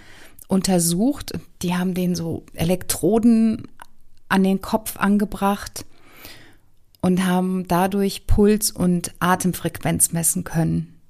untersucht. 0.49 1.33
Die 1.63 1.75
haben 1.75 1.95
denen 1.95 2.15
so 2.15 2.45
Elektroden 2.55 3.69
an 4.29 4.45
den 4.45 4.61
Kopf 4.61 4.97
angebracht 4.97 5.85
und 7.01 7.27
haben 7.27 7.67
dadurch 7.69 8.27
Puls 8.27 8.71
und 8.71 9.13
Atemfrequenz 9.21 10.13
messen 10.13 10.45
können. 10.45 11.01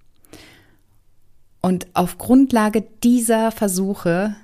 Und 1.60 1.86
auf 1.94 2.18
Grundlage 2.18 2.84
dieser 3.02 3.52
Versuche 3.52 4.34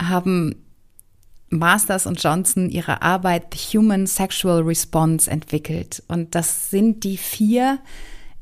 haben 0.00 0.56
Masters 1.50 2.06
und 2.06 2.22
Johnson 2.22 2.70
ihre 2.70 3.02
Arbeit 3.02 3.54
The 3.54 3.78
Human 3.78 4.06
Sexual 4.06 4.62
Response 4.62 5.30
entwickelt. 5.30 6.02
Und 6.08 6.34
das 6.34 6.70
sind 6.70 7.04
die 7.04 7.16
vier 7.16 7.78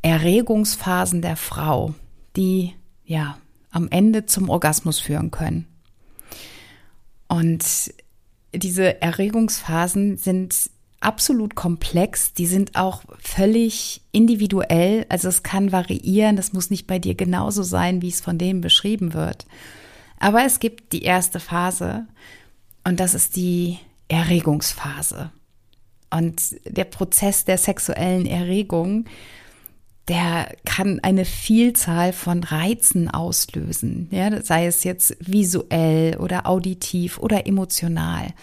Erregungsphasen 0.02 1.22
der 1.22 1.36
Frau, 1.36 1.94
die 2.36 2.74
ja 3.04 3.38
am 3.70 3.88
Ende 3.88 4.26
zum 4.26 4.48
Orgasmus 4.48 4.98
führen 4.98 5.30
können. 5.30 5.66
Und 7.28 7.94
diese 8.54 9.00
Erregungsphasen 9.00 10.18
sind 10.18 10.70
absolut 11.00 11.54
komplex, 11.54 12.32
die 12.34 12.46
sind 12.46 12.76
auch 12.76 13.02
völlig 13.18 14.02
individuell, 14.12 15.06
also 15.08 15.28
es 15.28 15.42
kann 15.42 15.72
variieren, 15.72 16.36
das 16.36 16.52
muss 16.52 16.70
nicht 16.70 16.86
bei 16.86 16.98
dir 16.98 17.14
genauso 17.14 17.62
sein, 17.62 18.02
wie 18.02 18.08
es 18.08 18.20
von 18.20 18.38
dem 18.38 18.60
beschrieben 18.60 19.14
wird. 19.14 19.46
Aber 20.18 20.44
es 20.44 20.60
gibt 20.60 20.92
die 20.92 21.02
erste 21.02 21.40
Phase 21.40 22.06
und 22.84 23.00
das 23.00 23.14
ist 23.14 23.36
die 23.36 23.78
Erregungsphase. 24.08 25.32
Und 26.10 26.56
der 26.66 26.84
Prozess 26.84 27.44
der 27.44 27.58
sexuellen 27.58 28.26
Erregung 28.26 29.06
der 30.08 30.56
kann 30.64 31.00
eine 31.00 31.24
Vielzahl 31.24 32.12
von 32.12 32.42
Reizen 32.42 33.08
auslösen, 33.08 34.08
ja, 34.10 34.42
sei 34.42 34.66
es 34.66 34.84
jetzt 34.84 35.16
visuell 35.20 36.16
oder 36.16 36.46
auditiv 36.46 37.18
oder 37.18 37.46
emotional. 37.46 38.34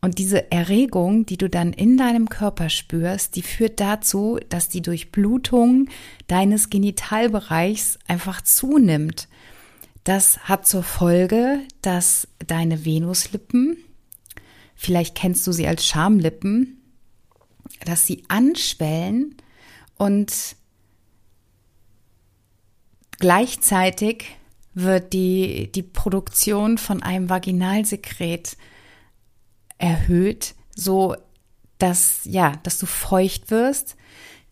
Und 0.00 0.18
diese 0.18 0.52
Erregung, 0.52 1.26
die 1.26 1.38
du 1.38 1.48
dann 1.48 1.72
in 1.72 1.96
deinem 1.96 2.28
Körper 2.28 2.68
spürst, 2.68 3.34
die 3.34 3.42
führt 3.42 3.80
dazu, 3.80 4.38
dass 4.48 4.68
die 4.68 4.82
Durchblutung 4.82 5.88
deines 6.28 6.70
Genitalbereichs 6.70 7.98
einfach 8.06 8.42
zunimmt. 8.42 9.28
Das 10.04 10.38
hat 10.40 10.68
zur 10.68 10.84
Folge, 10.84 11.60
dass 11.82 12.28
deine 12.46 12.84
Venuslippen, 12.84 13.76
vielleicht 14.76 15.16
kennst 15.16 15.46
du 15.46 15.52
sie 15.52 15.66
als 15.66 15.84
Schamlippen, 15.84 16.80
dass 17.84 18.06
sie 18.06 18.22
anschwellen 18.28 19.34
und 19.96 20.56
gleichzeitig 23.18 24.36
wird 24.74 25.12
die, 25.12 25.70
die 25.72 25.82
Produktion 25.82 26.78
von 26.78 27.02
einem 27.02 27.28
Vaginalsekret 27.28 28.56
erhöht, 29.78 30.54
so 30.74 31.16
dass, 31.78 32.20
ja, 32.24 32.54
dass 32.62 32.78
du 32.78 32.86
feucht 32.86 33.50
wirst. 33.50 33.96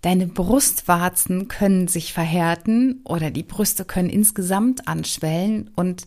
Deine 0.02 0.26
Brustwarzen 0.26 1.48
können 1.48 1.88
sich 1.88 2.12
verhärten 2.12 3.00
oder 3.04 3.30
die 3.30 3.42
Brüste 3.42 3.84
können 3.84 4.10
insgesamt 4.10 4.86
anschwellen 4.86 5.70
und 5.74 6.06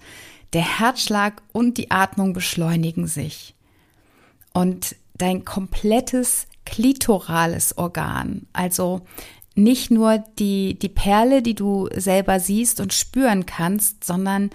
der 0.54 0.80
Herzschlag 0.80 1.42
und 1.52 1.78
die 1.78 1.92
Atmung 1.92 2.34
beschleunigen 2.34 3.08
sich. 3.08 3.56
Und 4.54 4.96
dein 5.16 5.46
komplettes 5.46 6.48
klitorales 6.66 7.78
Organ, 7.78 8.48
also 8.54 9.02
nicht 9.60 9.92
nur 9.92 10.24
die, 10.40 10.78
die 10.80 10.90
Perle, 10.90 11.42
die 11.42 11.56
du 11.56 11.90
selber 11.96 12.40
siehst 12.40 12.80
und 12.80 12.94
spüren 12.94 13.46
kannst, 13.46 14.04
sondern 14.04 14.50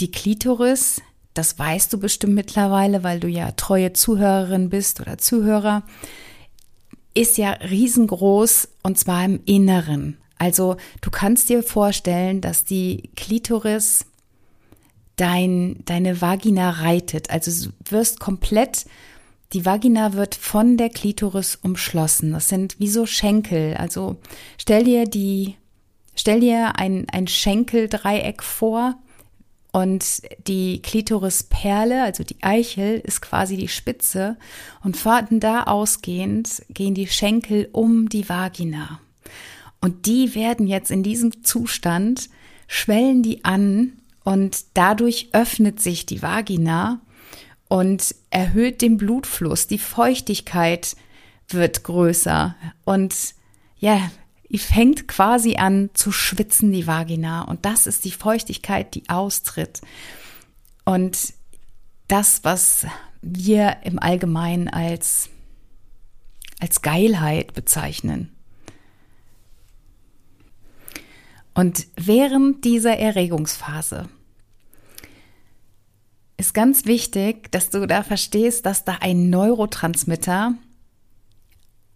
die 0.00 0.10
Klitoris, 0.10 1.00
das 1.34 1.58
weißt 1.58 1.92
du 1.92 1.98
bestimmt 1.98 2.34
mittlerweile, 2.34 3.02
weil 3.04 3.20
du 3.20 3.28
ja 3.28 3.52
treue 3.52 3.92
Zuhörerin 3.92 4.70
bist 4.70 5.00
oder 5.00 5.18
Zuhörer, 5.18 5.82
ist 7.14 7.38
ja 7.38 7.50
riesengroß 7.52 8.68
und 8.82 8.98
zwar 8.98 9.24
im 9.24 9.40
Inneren. 9.46 10.18
Also 10.38 10.76
du 11.00 11.10
kannst 11.10 11.48
dir 11.48 11.62
vorstellen, 11.62 12.40
dass 12.40 12.64
die 12.64 13.10
Klitoris 13.16 14.04
dein, 15.16 15.82
deine 15.86 16.20
Vagina 16.20 16.70
reitet. 16.70 17.30
Also 17.30 17.70
du 17.70 17.90
wirst 17.90 18.20
komplett 18.20 18.84
die 19.52 19.64
Vagina 19.64 20.14
wird 20.14 20.34
von 20.34 20.76
der 20.76 20.90
Klitoris 20.90 21.56
umschlossen. 21.56 22.32
Das 22.32 22.48
sind 22.48 22.78
wie 22.80 22.88
so 22.88 23.06
Schenkel. 23.06 23.74
Also 23.74 24.16
stell 24.58 24.84
dir 24.84 25.04
die, 25.04 25.56
stell 26.14 26.40
dir 26.40 26.78
ein, 26.78 27.06
ein 27.10 27.28
Schenkeldreieck 27.28 28.42
vor 28.42 28.96
und 29.72 30.22
die 30.46 30.80
Klitorisperle, 30.80 32.02
also 32.02 32.24
die 32.24 32.42
Eichel, 32.42 32.98
ist 33.00 33.20
quasi 33.20 33.56
die 33.56 33.68
Spitze 33.68 34.36
und 34.82 34.96
von 34.96 35.38
da 35.38 35.64
ausgehend 35.64 36.62
gehen 36.70 36.94
die 36.94 37.06
Schenkel 37.06 37.68
um 37.72 38.08
die 38.08 38.28
Vagina. 38.28 39.00
Und 39.80 40.06
die 40.06 40.34
werden 40.34 40.66
jetzt 40.66 40.90
in 40.90 41.02
diesem 41.02 41.44
Zustand, 41.44 42.30
schwellen 42.66 43.22
die 43.22 43.44
an 43.44 43.92
und 44.24 44.64
dadurch 44.74 45.28
öffnet 45.32 45.80
sich 45.80 46.06
die 46.06 46.22
Vagina 46.22 47.00
und 47.68 48.14
erhöht 48.30 48.82
den 48.82 48.96
Blutfluss, 48.96 49.66
die 49.66 49.78
Feuchtigkeit 49.78 50.96
wird 51.48 51.84
größer 51.84 52.56
und 52.84 53.34
ja, 53.78 54.10
fängt 54.56 55.08
quasi 55.08 55.56
an 55.56 55.90
zu 55.94 56.12
schwitzen, 56.12 56.72
die 56.72 56.86
Vagina. 56.86 57.42
Und 57.42 57.64
das 57.64 57.86
ist 57.86 58.04
die 58.04 58.12
Feuchtigkeit, 58.12 58.94
die 58.94 59.08
austritt. 59.08 59.80
Und 60.84 61.34
das, 62.08 62.44
was 62.44 62.86
wir 63.22 63.78
im 63.82 63.98
Allgemeinen 63.98 64.68
als, 64.68 65.28
als 66.60 66.82
Geilheit 66.82 67.54
bezeichnen. 67.54 68.32
Und 71.54 71.86
während 71.96 72.64
dieser 72.64 72.98
Erregungsphase 72.98 74.08
ist 76.36 76.54
ganz 76.54 76.84
wichtig, 76.84 77.50
dass 77.50 77.70
du 77.70 77.86
da 77.86 78.02
verstehst, 78.02 78.66
dass 78.66 78.84
da 78.84 78.98
ein 79.00 79.30
Neurotransmitter, 79.30 80.54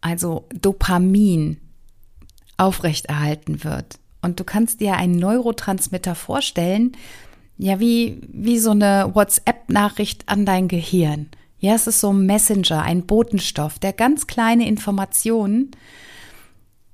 also 0.00 0.46
Dopamin, 0.54 1.58
aufrechterhalten 2.56 3.64
wird. 3.64 3.98
Und 4.22 4.38
du 4.38 4.44
kannst 4.44 4.80
dir 4.80 4.96
einen 4.96 5.16
Neurotransmitter 5.16 6.14
vorstellen, 6.14 6.92
ja, 7.56 7.80
wie, 7.80 8.20
wie 8.28 8.58
so 8.58 8.70
eine 8.70 9.10
WhatsApp-Nachricht 9.14 10.28
an 10.28 10.46
dein 10.46 10.68
Gehirn. 10.68 11.28
Ja, 11.58 11.74
es 11.74 11.86
ist 11.86 12.00
so 12.00 12.12
ein 12.12 12.24
Messenger, 12.24 12.82
ein 12.82 13.04
Botenstoff, 13.04 13.78
der 13.78 13.92
ganz 13.92 14.26
kleine 14.26 14.66
Informationen 14.66 15.72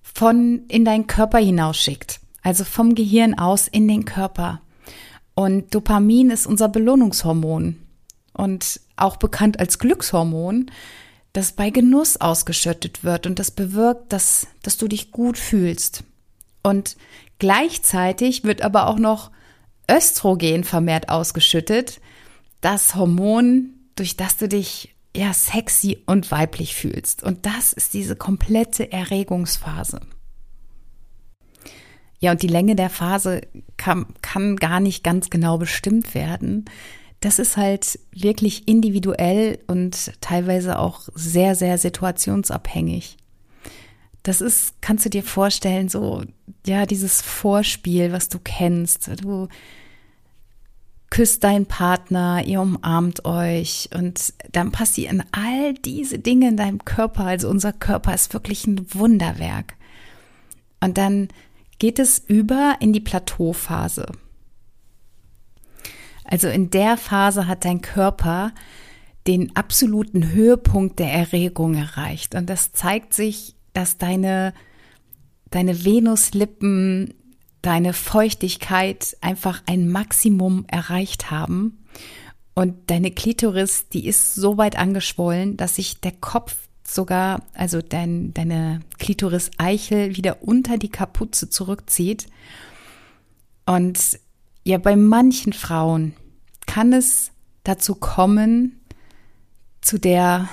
von 0.03 0.65
in 0.69 0.85
deinen 0.85 1.07
Körper 1.07 1.39
hinausschickt. 1.39 2.21
Also 2.43 2.65
vom 2.65 2.95
Gehirn 2.95 3.39
aus 3.39 3.69
in 3.69 3.87
den 3.87 4.05
Körper. 4.05 4.61
Und 5.37 5.75
Dopamin 5.75 6.31
ist 6.31 6.47
unser 6.47 6.69
Belohnungshormon 6.69 7.77
und 8.33 8.81
auch 8.97 9.19
bekannt 9.19 9.61
als 9.61 9.79
Glückshormon, 9.79 10.71
das 11.35 11.53
bei 11.53 11.69
Genuss 11.69 12.17
ausgeschüttet 12.17 13.05
wird 13.05 13.27
und 13.27 13.39
das 13.39 13.51
bewirkt, 13.51 14.15
dass, 14.15 14.47
dass 14.63 14.79
du 14.79 14.89
dich 14.89 15.13
gut 15.13 15.37
fühlst. 15.37 16.05
Und 16.63 16.97
gleichzeitig 17.39 18.45
wird 18.45 18.63
aber 18.63 18.87
auch 18.87 18.99
noch 18.99 19.31
Östrogen 19.91 20.65
vermehrt 20.65 21.11
ausgeschüttet, 21.11 22.01
das 22.63 22.95
Hormon, 22.95 23.75
durch 23.95 24.17
das 24.17 24.39
du 24.39 24.49
dich 24.49 24.95
ja 25.15 25.35
sexy 25.35 26.03
und 26.07 26.31
weiblich 26.31 26.75
fühlst. 26.75 27.23
Und 27.23 27.45
das 27.45 27.75
ist 27.75 27.93
diese 27.93 28.17
komplette 28.17 28.91
Erregungsphase. 28.91 30.01
Ja, 32.19 32.33
und 32.33 32.43
die 32.43 32.49
Länge 32.49 32.77
der 32.77 32.91
Phase 32.91 33.43
kann, 33.77 34.07
kann 34.23 34.57
gar 34.57 34.81
nicht 34.81 35.05
ganz 35.05 35.31
genau 35.31 35.59
bestimmt 35.59 36.15
werden. 36.15 36.65
Das 37.21 37.39
ist 37.39 37.57
halt 37.57 37.99
wirklich 38.13 38.69
individuell 38.69 39.59
und 39.67 40.13
teilweise 40.21 40.79
auch 40.79 41.09
sehr, 41.15 41.55
sehr 41.55 41.79
situationsabhängig. 41.79 43.17
Das 44.23 44.41
ist, 44.41 44.75
kannst 44.81 45.05
du 45.05 45.11
dir 45.11 45.23
vorstellen, 45.23 45.89
so, 45.89 46.23
ja, 46.67 46.85
dieses 46.85 47.23
Vorspiel, 47.23 48.13
was 48.13 48.29
du 48.29 48.39
kennst. 48.43 49.09
Du 49.23 49.49
küsst 51.11 51.45
deinen 51.45 51.67
Partner, 51.67 52.43
ihr 52.45 52.61
umarmt 52.61 53.25
euch 53.25 53.89
und 53.95 54.35
dann 54.53 54.73
passieren 54.73 55.23
all 55.33 55.75
diese 55.75 56.19
Dinge 56.19 56.49
in 56.49 56.57
deinem 56.57 56.85
Körper. 56.85 57.25
Also 57.25 57.49
unser 57.49 57.73
Körper 57.73 58.15
ist 58.15 58.35
wirklich 58.35 58.67
ein 58.67 58.85
Wunderwerk. 58.93 59.75
Und 60.81 60.99
dann 60.99 61.29
geht 61.79 61.99
es 61.99 62.19
über 62.19 62.77
in 62.81 62.93
die 62.93 63.01
Plateauphase. 63.01 64.07
Also 66.25 66.49
in 66.49 66.71
der 66.71 66.97
Phase 66.97 67.47
hat 67.47 67.65
dein 67.65 67.81
Körper 67.81 68.53
den 69.27 69.55
absoluten 69.57 70.31
Höhepunkt 70.31 70.99
der 70.99 71.13
Erregung 71.13 71.75
erreicht. 71.75 72.35
Und 72.35 72.49
das 72.49 72.73
zeigt 72.73 73.15
sich, 73.15 73.55
dass 73.73 73.99
deine, 73.99 74.55
deine 75.51 75.85
Venuslippen, 75.85 77.15
deine 77.63 77.93
Feuchtigkeit 77.93 79.17
einfach 79.21 79.63
ein 79.67 79.89
Maximum 79.89 80.65
erreicht 80.69 81.31
haben. 81.31 81.85
Und 82.55 82.91
deine 82.91 83.11
Klitoris, 83.11 83.89
die 83.89 84.07
ist 84.07 84.35
so 84.35 84.57
weit 84.57 84.79
angeschwollen, 84.79 85.57
dass 85.57 85.77
sich 85.77 86.01
der 86.01 86.13
Kopf 86.13 86.57
sogar, 86.87 87.43
also 87.55 87.83
dein, 87.83 88.33
deine 88.35 88.81
Klitoris-Eichel 88.99 90.17
wieder 90.17 90.43
unter 90.43 90.79
die 90.79 90.89
Kapuze 90.89 91.51
zurückzieht. 91.51 92.27
Und 93.67 94.19
ja, 94.65 94.79
bei 94.79 94.97
manchen 94.97 95.53
Frauen 95.53 96.15
kann 96.67 96.93
es 96.93 97.33
dazu 97.65 97.95
kommen, 97.95 98.81
zu 99.81 99.99
der, 99.99 100.49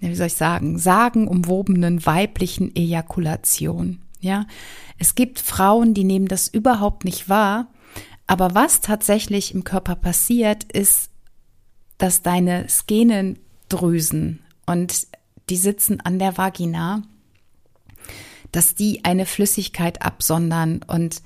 wie 0.00 0.14
soll 0.14 0.28
ich 0.28 0.34
sagen, 0.34 0.78
sagenumwobenen 0.78 2.04
weiblichen 2.06 2.74
Ejakulation. 2.74 4.00
Ja, 4.20 4.46
es 4.98 5.14
gibt 5.14 5.38
Frauen, 5.38 5.94
die 5.94 6.04
nehmen 6.04 6.26
das 6.26 6.48
überhaupt 6.48 7.04
nicht 7.04 7.28
wahr. 7.28 7.68
Aber 8.26 8.54
was 8.54 8.80
tatsächlich 8.80 9.54
im 9.54 9.64
Körper 9.64 9.94
passiert, 9.94 10.64
ist, 10.64 11.10
dass 11.98 12.22
deine 12.22 12.68
Skenendrüsen 12.68 14.40
und 14.66 15.06
die 15.50 15.56
sitzen 15.56 16.00
an 16.00 16.18
der 16.18 16.36
Vagina, 16.36 17.02
dass 18.52 18.74
die 18.74 19.04
eine 19.04 19.26
Flüssigkeit 19.26 20.02
absondern 20.02 20.80
und 20.86 21.22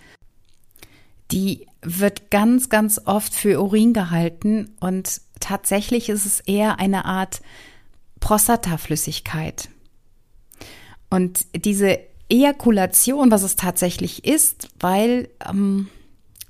die 1.31 1.67
wird 1.83 2.31
ganz, 2.31 2.69
ganz 2.69 3.01
oft 3.05 3.35
für 3.35 3.61
Urin 3.61 3.93
gehalten 3.93 4.71
und 4.81 5.21
tatsächlich 5.41 6.09
ist 6.09 6.27
es 6.27 6.41
eher 6.41 6.79
eine 6.79 7.05
Art 7.05 7.41
Prostataflüssigkeit. 8.21 9.69
Und 11.11 11.47
diese 11.55 11.99
Ejakulation, 12.29 13.31
was 13.31 13.43
es 13.43 13.57
tatsächlich 13.57 14.25
ist, 14.25 14.69
weil 14.81 15.29
ähm, 15.47 15.89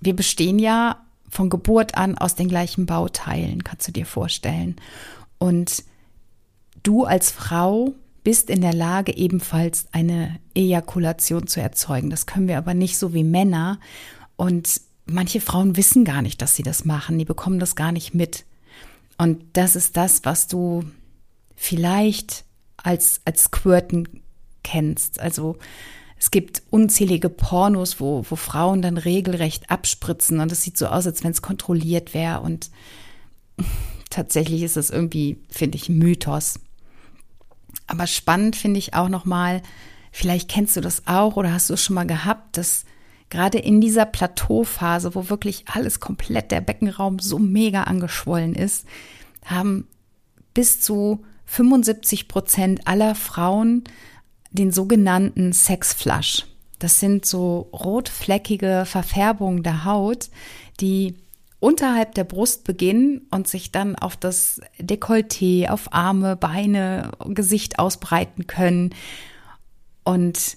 wir 0.00 0.14
bestehen 0.14 0.58
ja 0.58 1.04
von 1.28 1.48
Geburt 1.48 1.96
an 1.96 2.18
aus 2.18 2.34
den 2.34 2.48
gleichen 2.48 2.86
Bauteilen, 2.86 3.64
kannst 3.64 3.88
du 3.88 3.92
dir 3.92 4.06
vorstellen. 4.06 4.76
Und 5.38 5.82
du 6.82 7.04
als 7.04 7.30
Frau 7.30 7.94
bist 8.24 8.50
in 8.50 8.60
der 8.60 8.72
Lage, 8.72 9.16
ebenfalls 9.16 9.86
eine 9.92 10.38
Ejakulation 10.54 11.46
zu 11.46 11.60
erzeugen. 11.60 12.10
Das 12.10 12.26
können 12.26 12.48
wir 12.48 12.58
aber 12.58 12.74
nicht 12.74 12.98
so 12.98 13.14
wie 13.14 13.24
Männer. 13.24 13.80
Und 14.36 14.80
manche 15.06 15.40
Frauen 15.40 15.76
wissen 15.76 16.04
gar 16.04 16.22
nicht, 16.22 16.40
dass 16.40 16.54
sie 16.54 16.62
das 16.62 16.84
machen. 16.84 17.18
Die 17.18 17.24
bekommen 17.24 17.58
das 17.58 17.74
gar 17.74 17.92
nicht 17.92 18.14
mit. 18.14 18.44
Und 19.18 19.42
das 19.54 19.76
ist 19.76 19.96
das, 19.96 20.24
was 20.24 20.46
du 20.46 20.84
vielleicht 21.56 22.44
als, 22.76 23.20
als 23.24 23.44
Squirten 23.44 24.22
kennst. 24.62 25.20
Also 25.20 25.58
es 26.18 26.30
gibt 26.30 26.62
unzählige 26.70 27.28
Pornos, 27.28 28.00
wo, 28.00 28.24
wo 28.28 28.36
Frauen 28.36 28.82
dann 28.82 28.96
regelrecht 28.96 29.70
abspritzen 29.70 30.38
und 30.38 30.52
es 30.52 30.62
sieht 30.62 30.78
so 30.78 30.86
aus, 30.86 31.06
als 31.06 31.24
wenn 31.24 31.32
es 31.32 31.42
kontrolliert 31.42 32.14
wäre. 32.14 32.40
Und 32.40 32.70
tatsächlich 34.10 34.62
ist 34.62 34.76
es 34.76 34.90
irgendwie, 34.90 35.38
finde 35.48 35.76
ich, 35.76 35.88
Mythos. 35.88 36.60
Aber 37.92 38.06
spannend 38.06 38.56
finde 38.56 38.78
ich 38.78 38.94
auch 38.94 39.10
nochmal, 39.10 39.60
vielleicht 40.10 40.48
kennst 40.48 40.76
du 40.76 40.80
das 40.80 41.06
auch 41.06 41.36
oder 41.36 41.52
hast 41.52 41.68
du 41.68 41.74
es 41.74 41.84
schon 41.84 41.94
mal 41.94 42.06
gehabt, 42.06 42.56
dass 42.56 42.86
gerade 43.28 43.58
in 43.58 43.82
dieser 43.82 44.06
Plateauphase, 44.06 45.14
wo 45.14 45.28
wirklich 45.28 45.66
alles 45.66 46.00
komplett, 46.00 46.50
der 46.50 46.62
Beckenraum 46.62 47.18
so 47.18 47.38
mega 47.38 47.82
angeschwollen 47.82 48.54
ist, 48.54 48.86
haben 49.44 49.86
bis 50.54 50.80
zu 50.80 51.22
75 51.44 52.28
Prozent 52.28 52.88
aller 52.88 53.14
Frauen 53.14 53.84
den 54.52 54.72
sogenannten 54.72 55.52
Sexflush. 55.52 56.46
Das 56.78 56.98
sind 56.98 57.26
so 57.26 57.68
rotfleckige 57.74 58.84
Verfärbungen 58.86 59.62
der 59.62 59.84
Haut, 59.84 60.30
die 60.80 61.16
unterhalb 61.62 62.16
der 62.16 62.24
Brust 62.24 62.64
beginnen 62.64 63.20
und 63.30 63.46
sich 63.46 63.70
dann 63.70 63.94
auf 63.94 64.16
das 64.16 64.60
Dekolleté, 64.80 65.68
auf 65.68 65.92
Arme, 65.92 66.34
Beine, 66.34 67.12
Gesicht 67.28 67.78
ausbreiten 67.78 68.48
können. 68.48 68.90
Und 70.02 70.56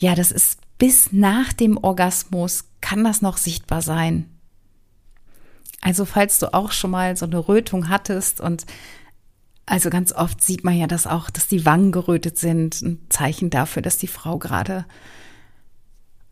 ja, 0.00 0.16
das 0.16 0.32
ist 0.32 0.58
bis 0.78 1.12
nach 1.12 1.52
dem 1.52 1.76
Orgasmus 1.76 2.64
kann 2.80 3.04
das 3.04 3.22
noch 3.22 3.36
sichtbar 3.36 3.82
sein. 3.82 4.28
Also 5.80 6.04
falls 6.04 6.40
du 6.40 6.52
auch 6.52 6.72
schon 6.72 6.90
mal 6.90 7.16
so 7.16 7.26
eine 7.26 7.38
Rötung 7.38 7.88
hattest 7.88 8.40
und 8.40 8.66
also 9.64 9.90
ganz 9.90 10.12
oft 10.12 10.42
sieht 10.42 10.64
man 10.64 10.76
ja 10.76 10.88
das 10.88 11.06
auch, 11.06 11.30
dass 11.30 11.46
die 11.46 11.64
Wangen 11.64 11.92
gerötet 11.92 12.36
sind, 12.36 12.82
ein 12.82 13.06
Zeichen 13.10 13.48
dafür, 13.48 13.80
dass 13.80 13.96
die 13.96 14.08
Frau 14.08 14.38
gerade 14.38 14.86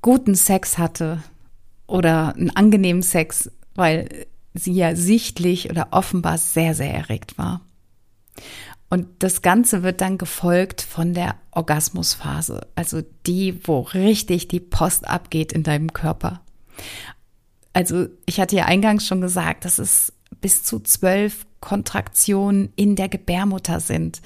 guten 0.03 0.35
Sex 0.35 0.79
hatte 0.79 1.23
oder 1.87 2.35
einen 2.35 2.51
angenehmen 2.51 3.03
Sex 3.03 3.51
weil 3.81 4.27
sie 4.55 4.73
ja 4.73 4.95
sichtlich 4.95 5.71
oder 5.71 5.89
offenbar 5.91 6.39
sehr, 6.39 6.75
sehr 6.75 6.95
erregt 6.95 7.39
war. 7.39 7.63
Und 8.89 9.07
das 9.21 9.43
Ganze 9.43 9.83
wird 9.83 10.01
dann 10.01 10.19
gefolgt 10.19 10.83
von 10.83 11.15
der 11.15 11.37
Orgasmusphase, 11.53 12.67
also 12.75 13.03
die, 13.27 13.61
wo 13.67 13.81
richtig 13.81 14.49
die 14.49 14.61
Post 14.61 15.09
abgeht 15.09 15.53
in 15.53 15.63
deinem 15.63 15.93
Körper. 15.93 16.41
Also 17.73 18.09
ich 18.27 18.41
hatte 18.41 18.57
ja 18.57 18.65
eingangs 18.65 19.07
schon 19.07 19.21
gesagt, 19.21 19.65
dass 19.65 19.79
es 19.79 20.13
bis 20.41 20.65
zu 20.65 20.81
zwölf 20.81 21.47
Kontraktionen 21.61 22.73
in 22.75 22.97
der 22.97 23.09
Gebärmutter 23.09 23.81
sind. 23.81 24.23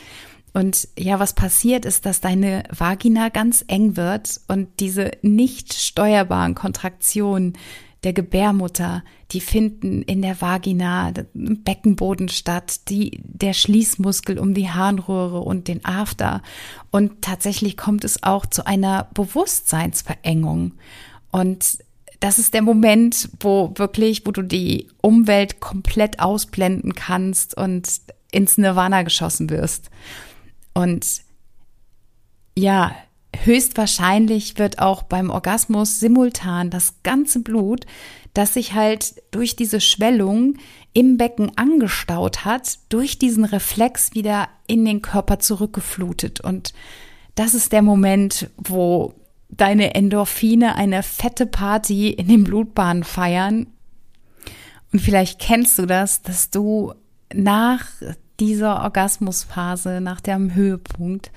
Und 0.55 0.89
ja, 0.97 1.19
was 1.19 1.35
passiert 1.35 1.85
ist, 1.85 2.07
dass 2.07 2.21
deine 2.21 2.63
Vagina 2.71 3.29
ganz 3.29 3.65
eng 3.67 3.97
wird 3.97 4.41
und 4.47 4.69
diese 4.81 5.11
nicht 5.21 5.75
steuerbaren 5.75 6.55
Kontraktionen 6.55 7.59
der 8.05 8.13
Gebärmutter, 8.13 9.03
die 9.33 9.41
finden 9.41 10.03
in 10.03 10.23
der 10.23 10.41
Vagina, 10.41 11.13
im 11.35 11.63
Beckenboden 11.63 12.29
statt, 12.29 12.89
die, 12.89 13.21
der 13.25 13.55
Schließmuskel 13.55 14.39
um 14.39 14.55
die 14.55 14.71
Harnröhre 14.71 15.41
und 15.41 15.69
den 15.69 15.85
After. 15.85 16.43
Und 16.91 17.23
tatsächlich 17.23 17.77
kommt 17.77 18.05
es 18.05 18.23
auch 18.23 18.47
zu 18.47 18.67
einer 18.67 19.09
Bewusstseinsverengung. 19.15 20.75
Und 21.33 21.79
das 22.21 22.39
ist 22.39 22.55
der 22.55 22.63
Moment, 22.63 23.31
wo 23.41 23.73
wirklich, 23.77 24.27
wo 24.27 24.31
du 24.31 24.43
die 24.43 24.89
Umwelt 25.01 25.61
komplett 25.61 26.21
ausblenden 26.21 26.95
kannst 26.95 27.57
und 27.57 27.89
ins 28.31 28.59
Nirvana 28.59 29.03
geschossen 29.03 29.51
wirst. 29.51 29.91
Und 30.75 31.23
ja, 32.57 32.95
höchstwahrscheinlich 33.43 34.59
wird 34.59 34.79
auch 34.79 35.03
beim 35.03 35.31
Orgasmus 35.31 36.01
simultan 36.01 36.71
das 36.71 36.95
ganze 37.03 37.41
Blut, 37.41 37.87
das 38.35 38.55
sich 38.55 38.75
halt 38.75 39.23
durch 39.31 39.57
diese 39.57 39.81
Schwellung 39.81 40.57
im 40.93 41.17
Becken 41.17 41.57
angestaut 41.57 42.45
hat, 42.45 42.79
durch 42.89 43.19
diesen 43.19 43.45
Reflex 43.45 44.15
wieder 44.15 44.49
in 44.67 44.85
den 44.85 45.03
Körper 45.03 45.39
zurückgeflutet. 45.39 46.41
Und 46.41 46.75
das 47.35 47.55
ist 47.55 47.73
der 47.73 47.83
Moment, 47.83 48.51
wo 48.57 49.15
deine 49.49 49.95
Endorphine 49.95 50.75
eine 50.77 51.03
fette 51.03 51.47
Party 51.47 52.11
in 52.11 52.29
den 52.29 52.45
Blutbahnen 52.45 53.05
feiern. 53.05 53.67
Und 54.93 55.01
vielleicht 55.01 55.41
kennst 55.41 55.79
du 55.79 55.87
das, 55.87 56.23
dass 56.23 56.51
du 56.51 56.95
nach 57.33 57.87
dieser 58.41 58.83
Orgasmusphase, 58.83 60.01
nach 60.01 60.21
dem 60.21 60.55
Höhepunkt, 60.55 61.31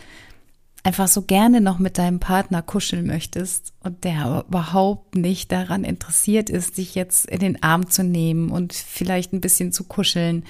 einfach 0.88 1.10
so 1.10 1.24
gerne 1.24 1.60
noch 1.60 1.80
mit 1.80 1.98
deinem 1.98 2.22
Partner 2.22 2.62
kuscheln 2.62 3.06
möchtest 3.06 3.74
und 3.84 4.06
der 4.06 4.46
überhaupt 4.48 5.16
nicht 5.16 5.52
daran 5.52 5.84
interessiert 5.84 6.50
ist, 6.50 6.78
dich 6.78 6.96
jetzt 6.96 7.26
in 7.26 7.40
den 7.40 7.62
Arm 7.62 7.90
zu 7.90 8.06
nehmen 8.06 8.52
und 8.52 8.72
vielleicht 8.72 9.34
ein 9.34 9.42
bisschen 9.42 9.74
zu 9.74 9.84
kuscheln. 9.84 10.46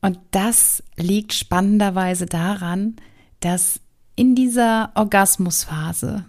Und 0.00 0.18
das 0.32 0.82
liegt 0.96 1.32
spannenderweise 1.32 2.26
daran, 2.26 2.96
dass 3.38 3.78
in 4.16 4.34
dieser 4.34 4.90
Orgasmusphase, 4.96 6.24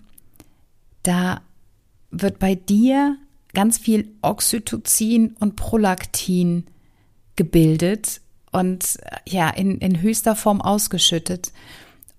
da 1.01 1.41
wird 2.11 2.37
bei 2.37 2.53
dir 2.53 3.17
ganz 3.55 3.79
viel 3.79 4.13
Oxytocin 4.21 5.35
und 5.39 5.55
Prolaktin 5.55 6.65
gebildet 7.35 8.21
und 8.51 8.99
ja, 9.27 9.49
in, 9.49 9.79
in 9.79 10.03
höchster 10.03 10.35
Form 10.35 10.61
ausgeschüttet. 10.61 11.51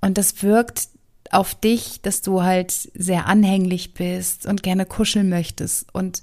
Und 0.06 0.18
das 0.18 0.40
wirkt 0.44 0.88
auf 1.32 1.56
dich, 1.56 2.00
dass 2.00 2.22
du 2.22 2.44
halt 2.44 2.70
sehr 2.70 3.26
anhänglich 3.26 3.92
bist 3.92 4.46
und 4.46 4.62
gerne 4.62 4.86
kuscheln 4.86 5.28
möchtest. 5.28 5.92
Und 5.92 6.22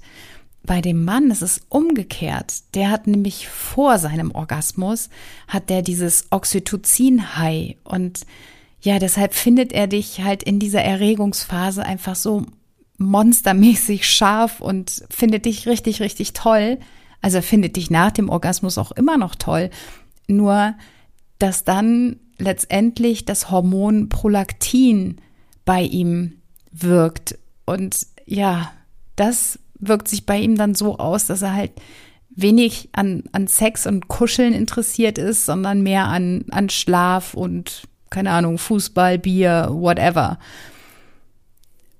bei 0.62 0.80
dem 0.80 1.04
Mann 1.04 1.30
ist 1.30 1.42
es 1.42 1.60
umgekehrt. 1.68 2.54
Der 2.74 2.88
hat 2.88 3.06
nämlich 3.06 3.46
vor 3.46 3.98
seinem 3.98 4.30
Orgasmus, 4.30 5.10
hat 5.48 5.68
der 5.68 5.82
dieses 5.82 6.28
Oxytocin-High 6.30 7.76
und 7.84 8.20
ja, 8.80 8.98
deshalb 8.98 9.34
findet 9.34 9.74
er 9.74 9.86
dich 9.86 10.22
halt 10.22 10.42
in 10.42 10.58
dieser 10.58 10.82
Erregungsphase 10.82 11.84
einfach 11.84 12.16
so 12.16 12.46
monstermäßig 12.96 14.08
scharf 14.08 14.62
und 14.62 15.04
findet 15.10 15.44
dich 15.44 15.68
richtig, 15.68 16.00
richtig 16.00 16.32
toll. 16.32 16.78
Also 17.20 17.42
findet 17.42 17.76
dich 17.76 17.90
nach 17.90 18.12
dem 18.12 18.30
Orgasmus 18.30 18.78
auch 18.78 18.92
immer 18.92 19.18
noch 19.18 19.34
toll. 19.34 19.68
Nur, 20.26 20.74
dass 21.38 21.64
dann 21.64 22.20
letztendlich 22.38 23.24
das 23.24 23.50
Hormon 23.50 24.08
Prolaktin 24.08 25.16
bei 25.64 25.82
ihm 25.82 26.40
wirkt. 26.72 27.38
Und 27.64 28.06
ja, 28.26 28.72
das 29.16 29.58
wirkt 29.78 30.08
sich 30.08 30.26
bei 30.26 30.38
ihm 30.38 30.56
dann 30.56 30.74
so 30.74 30.98
aus, 30.98 31.26
dass 31.26 31.42
er 31.42 31.54
halt 31.54 31.72
wenig 32.30 32.88
an, 32.92 33.24
an 33.32 33.46
Sex 33.46 33.86
und 33.86 34.08
Kuscheln 34.08 34.52
interessiert 34.54 35.18
ist, 35.18 35.46
sondern 35.46 35.82
mehr 35.82 36.06
an, 36.06 36.44
an 36.50 36.68
Schlaf 36.68 37.34
und 37.34 37.84
keine 38.10 38.30
Ahnung, 38.30 38.58
Fußball, 38.58 39.18
Bier, 39.18 39.68
whatever. 39.70 40.38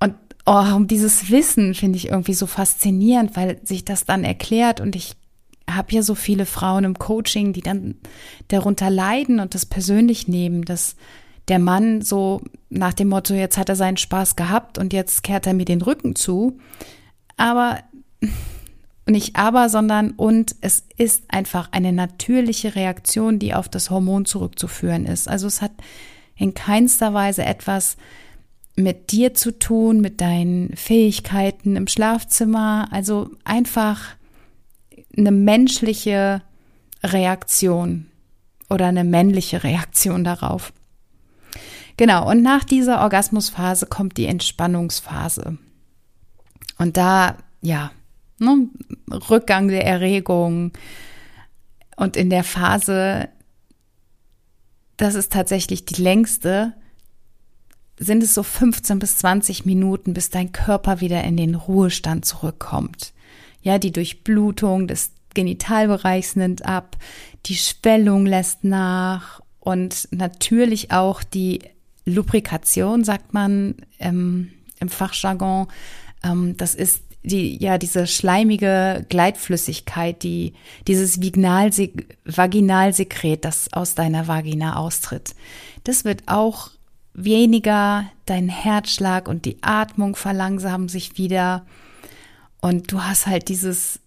Und 0.00 0.14
oh, 0.46 0.78
dieses 0.80 1.30
Wissen 1.30 1.74
finde 1.74 1.96
ich 1.96 2.08
irgendwie 2.08 2.34
so 2.34 2.46
faszinierend, 2.46 3.36
weil 3.36 3.60
sich 3.64 3.84
das 3.84 4.04
dann 4.04 4.24
erklärt 4.24 4.80
und 4.80 4.96
ich 4.96 5.16
habe 5.68 5.92
ja 5.92 6.02
so 6.02 6.14
viele 6.14 6.46
Frauen 6.46 6.84
im 6.84 6.98
Coaching, 6.98 7.52
die 7.52 7.62
dann 7.62 7.96
darunter 8.48 8.90
leiden 8.90 9.40
und 9.40 9.54
das 9.54 9.66
persönlich 9.66 10.28
nehmen, 10.28 10.64
dass 10.64 10.96
der 11.48 11.58
Mann 11.58 12.02
so 12.02 12.40
nach 12.70 12.94
dem 12.94 13.08
Motto, 13.08 13.34
jetzt 13.34 13.58
hat 13.58 13.68
er 13.68 13.76
seinen 13.76 13.96
Spaß 13.96 14.36
gehabt 14.36 14.78
und 14.78 14.92
jetzt 14.92 15.22
kehrt 15.22 15.46
er 15.46 15.54
mir 15.54 15.64
den 15.64 15.82
Rücken 15.82 16.16
zu. 16.16 16.58
Aber 17.36 17.80
nicht 19.06 19.36
aber, 19.36 19.68
sondern 19.68 20.12
und 20.12 20.56
es 20.60 20.84
ist 20.96 21.24
einfach 21.28 21.68
eine 21.72 21.92
natürliche 21.92 22.74
Reaktion, 22.74 23.38
die 23.38 23.54
auf 23.54 23.68
das 23.68 23.90
Hormon 23.90 24.24
zurückzuführen 24.24 25.04
ist. 25.04 25.28
Also 25.28 25.46
es 25.46 25.60
hat 25.60 25.72
in 26.36 26.54
keinster 26.54 27.12
Weise 27.12 27.44
etwas 27.44 27.96
mit 28.76 29.12
dir 29.12 29.34
zu 29.34 29.56
tun, 29.56 30.00
mit 30.00 30.20
deinen 30.20 30.74
Fähigkeiten 30.74 31.76
im 31.76 31.86
Schlafzimmer. 31.86 32.88
Also 32.90 33.30
einfach 33.44 34.16
eine 35.16 35.30
menschliche 35.30 36.42
Reaktion 37.02 38.06
oder 38.70 38.86
eine 38.86 39.04
männliche 39.04 39.62
Reaktion 39.64 40.24
darauf. 40.24 40.72
Genau, 41.96 42.28
und 42.28 42.42
nach 42.42 42.64
dieser 42.64 43.00
Orgasmusphase 43.02 43.86
kommt 43.86 44.16
die 44.16 44.26
Entspannungsphase. 44.26 45.58
Und 46.78 46.96
da, 46.96 47.36
ja, 47.60 47.92
ne, 48.38 48.68
Rückgang 49.30 49.68
der 49.68 49.86
Erregung. 49.86 50.72
Und 51.96 52.16
in 52.16 52.30
der 52.30 52.42
Phase, 52.42 53.28
das 54.96 55.14
ist 55.14 55.32
tatsächlich 55.32 55.84
die 55.84 56.02
längste, 56.02 56.74
sind 57.96 58.24
es 58.24 58.34
so 58.34 58.42
15 58.42 58.98
bis 58.98 59.18
20 59.18 59.64
Minuten, 59.64 60.14
bis 60.14 60.30
dein 60.30 60.50
Körper 60.50 61.00
wieder 61.00 61.22
in 61.22 61.36
den 61.36 61.54
Ruhestand 61.54 62.24
zurückkommt. 62.24 63.12
Ja, 63.64 63.78
die 63.78 63.92
Durchblutung 63.92 64.86
des 64.86 65.10
Genitalbereichs 65.34 66.36
nimmt 66.36 66.64
ab, 66.64 66.96
die 67.46 67.56
Schwellung 67.56 68.26
lässt 68.26 68.62
nach 68.62 69.40
und 69.58 70.06
natürlich 70.12 70.92
auch 70.92 71.24
die 71.24 71.60
Lubrikation, 72.04 73.02
sagt 73.04 73.34
man 73.34 73.74
ähm, 73.98 74.50
im 74.80 74.88
Fachjargon. 74.88 75.68
Ähm, 76.22 76.56
das 76.56 76.74
ist 76.74 77.02
die, 77.22 77.56
ja, 77.56 77.78
diese 77.78 78.06
schleimige 78.06 79.06
Gleitflüssigkeit, 79.08 80.22
die, 80.22 80.52
dieses 80.86 81.18
Vaginalsekret, 81.18 83.46
das 83.46 83.72
aus 83.72 83.94
deiner 83.94 84.28
Vagina 84.28 84.76
austritt. 84.76 85.34
Das 85.84 86.04
wird 86.04 86.24
auch 86.26 86.70
weniger, 87.14 88.04
dein 88.26 88.50
Herzschlag 88.50 89.26
und 89.26 89.46
die 89.46 89.56
Atmung 89.62 90.16
verlangsamen 90.16 90.88
sich 90.88 91.16
wieder. 91.16 91.64
Und 92.64 92.90
du 92.90 93.02
hast 93.02 93.26
halt 93.26 93.50
dieses 93.50 94.00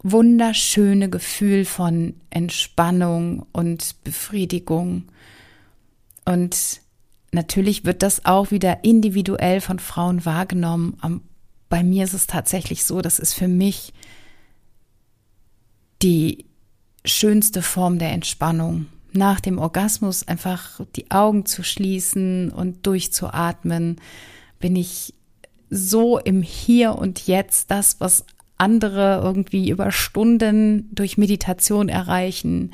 wunderschöne 0.00 1.10
Gefühl 1.10 1.64
von 1.64 2.14
Entspannung 2.30 3.46
und 3.50 3.96
Befriedigung. 4.04 5.08
Und 6.24 6.82
natürlich 7.32 7.84
wird 7.84 8.04
das 8.04 8.24
auch 8.24 8.52
wieder 8.52 8.84
individuell 8.84 9.60
von 9.60 9.80
Frauen 9.80 10.24
wahrgenommen. 10.24 10.96
Bei 11.68 11.82
mir 11.82 12.04
ist 12.04 12.12
es 12.12 12.28
tatsächlich 12.28 12.84
so, 12.84 13.02
das 13.02 13.18
ist 13.18 13.32
für 13.32 13.48
mich 13.48 13.92
die 16.00 16.46
schönste 17.04 17.60
Form 17.60 17.98
der 17.98 18.12
Entspannung. 18.12 18.86
Nach 19.14 19.40
dem 19.40 19.58
Orgasmus 19.58 20.28
einfach 20.28 20.80
die 20.94 21.10
Augen 21.10 21.44
zu 21.44 21.64
schließen 21.64 22.52
und 22.52 22.86
durchzuatmen, 22.86 24.00
bin 24.60 24.76
ich 24.76 25.12
so 25.70 26.18
im 26.18 26.42
Hier 26.42 26.96
und 26.96 27.26
Jetzt, 27.26 27.70
das, 27.70 28.00
was 28.00 28.24
andere 28.58 29.20
irgendwie 29.22 29.70
über 29.70 29.92
Stunden 29.92 30.88
durch 30.94 31.18
Meditation 31.18 31.88
erreichen. 31.88 32.72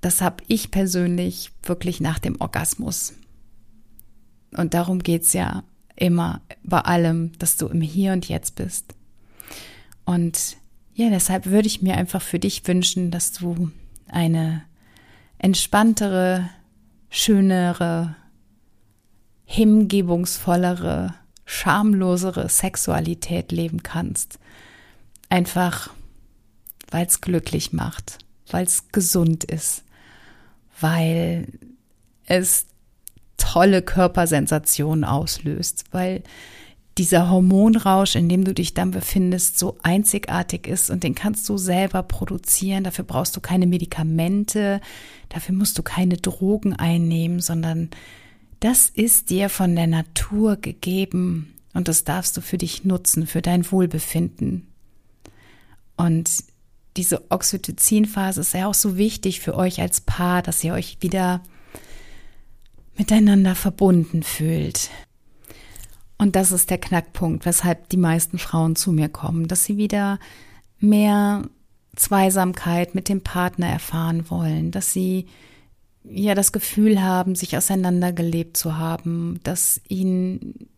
Das 0.00 0.20
habe 0.20 0.44
ich 0.48 0.70
persönlich 0.70 1.52
wirklich 1.62 2.00
nach 2.00 2.18
dem 2.18 2.40
Orgasmus. 2.40 3.14
Und 4.56 4.74
darum 4.74 5.02
geht 5.02 5.22
es 5.22 5.32
ja 5.32 5.64
immer 5.96 6.42
bei 6.62 6.80
allem, 6.80 7.32
dass 7.38 7.56
du 7.56 7.66
im 7.68 7.80
Hier 7.80 8.12
und 8.12 8.28
Jetzt 8.28 8.56
bist. 8.56 8.94
Und 10.04 10.56
ja, 10.94 11.10
deshalb 11.10 11.46
würde 11.46 11.66
ich 11.66 11.82
mir 11.82 11.96
einfach 11.96 12.22
für 12.22 12.38
dich 12.38 12.66
wünschen, 12.66 13.10
dass 13.10 13.32
du 13.32 13.70
eine 14.08 14.62
entspanntere, 15.38 16.48
schönere, 17.10 18.16
hingebungsvollere, 19.44 21.14
schamlosere 21.46 22.48
Sexualität 22.50 23.52
leben 23.52 23.82
kannst. 23.82 24.38
Einfach, 25.30 25.90
weil 26.90 27.06
es 27.06 27.20
glücklich 27.22 27.72
macht, 27.72 28.18
weil 28.50 28.66
es 28.66 28.88
gesund 28.92 29.44
ist, 29.44 29.84
weil 30.80 31.46
es 32.26 32.66
tolle 33.38 33.80
Körpersensationen 33.80 35.04
auslöst, 35.04 35.84
weil 35.92 36.22
dieser 36.98 37.30
Hormonrausch, 37.30 38.16
in 38.16 38.28
dem 38.28 38.44
du 38.44 38.54
dich 38.54 38.74
dann 38.74 38.90
befindest, 38.90 39.58
so 39.58 39.76
einzigartig 39.82 40.66
ist 40.66 40.90
und 40.90 41.04
den 41.04 41.14
kannst 41.14 41.48
du 41.48 41.58
selber 41.58 42.02
produzieren. 42.02 42.84
Dafür 42.84 43.04
brauchst 43.04 43.36
du 43.36 43.40
keine 43.40 43.66
Medikamente, 43.66 44.80
dafür 45.28 45.54
musst 45.54 45.76
du 45.78 45.82
keine 45.82 46.16
Drogen 46.16 46.74
einnehmen, 46.74 47.40
sondern 47.40 47.90
das 48.60 48.88
ist 48.88 49.30
dir 49.30 49.48
von 49.48 49.76
der 49.76 49.86
Natur 49.86 50.56
gegeben 50.56 51.54
und 51.74 51.88
das 51.88 52.04
darfst 52.04 52.36
du 52.36 52.40
für 52.40 52.58
dich 52.58 52.84
nutzen, 52.84 53.26
für 53.26 53.42
dein 53.42 53.70
Wohlbefinden. 53.70 54.66
Und 55.96 56.30
diese 56.96 57.30
Oxytocin-Phase 57.30 58.40
ist 58.40 58.54
ja 58.54 58.66
auch 58.66 58.74
so 58.74 58.96
wichtig 58.96 59.40
für 59.40 59.54
euch 59.54 59.80
als 59.80 60.00
Paar, 60.00 60.42
dass 60.42 60.64
ihr 60.64 60.72
euch 60.72 60.98
wieder 61.00 61.42
miteinander 62.96 63.54
verbunden 63.54 64.22
fühlt. 64.22 64.90
Und 66.18 66.34
das 66.34 66.50
ist 66.50 66.70
der 66.70 66.78
Knackpunkt, 66.78 67.44
weshalb 67.44 67.90
die 67.90 67.98
meisten 67.98 68.38
Frauen 68.38 68.74
zu 68.74 68.90
mir 68.90 69.10
kommen, 69.10 69.48
dass 69.48 69.64
sie 69.64 69.76
wieder 69.76 70.18
mehr 70.78 71.42
Zweisamkeit 71.94 72.94
mit 72.94 73.08
dem 73.08 73.22
Partner 73.22 73.68
erfahren 73.68 74.30
wollen, 74.30 74.70
dass 74.70 74.92
sie 74.92 75.26
ja 76.08 76.34
das 76.34 76.52
Gefühl 76.52 77.02
haben, 77.02 77.34
sich 77.34 77.56
auseinandergelebt 77.56 78.56
zu 78.56 78.76
haben, 78.76 79.40
dass 79.42 79.80
ihnen 79.88 80.68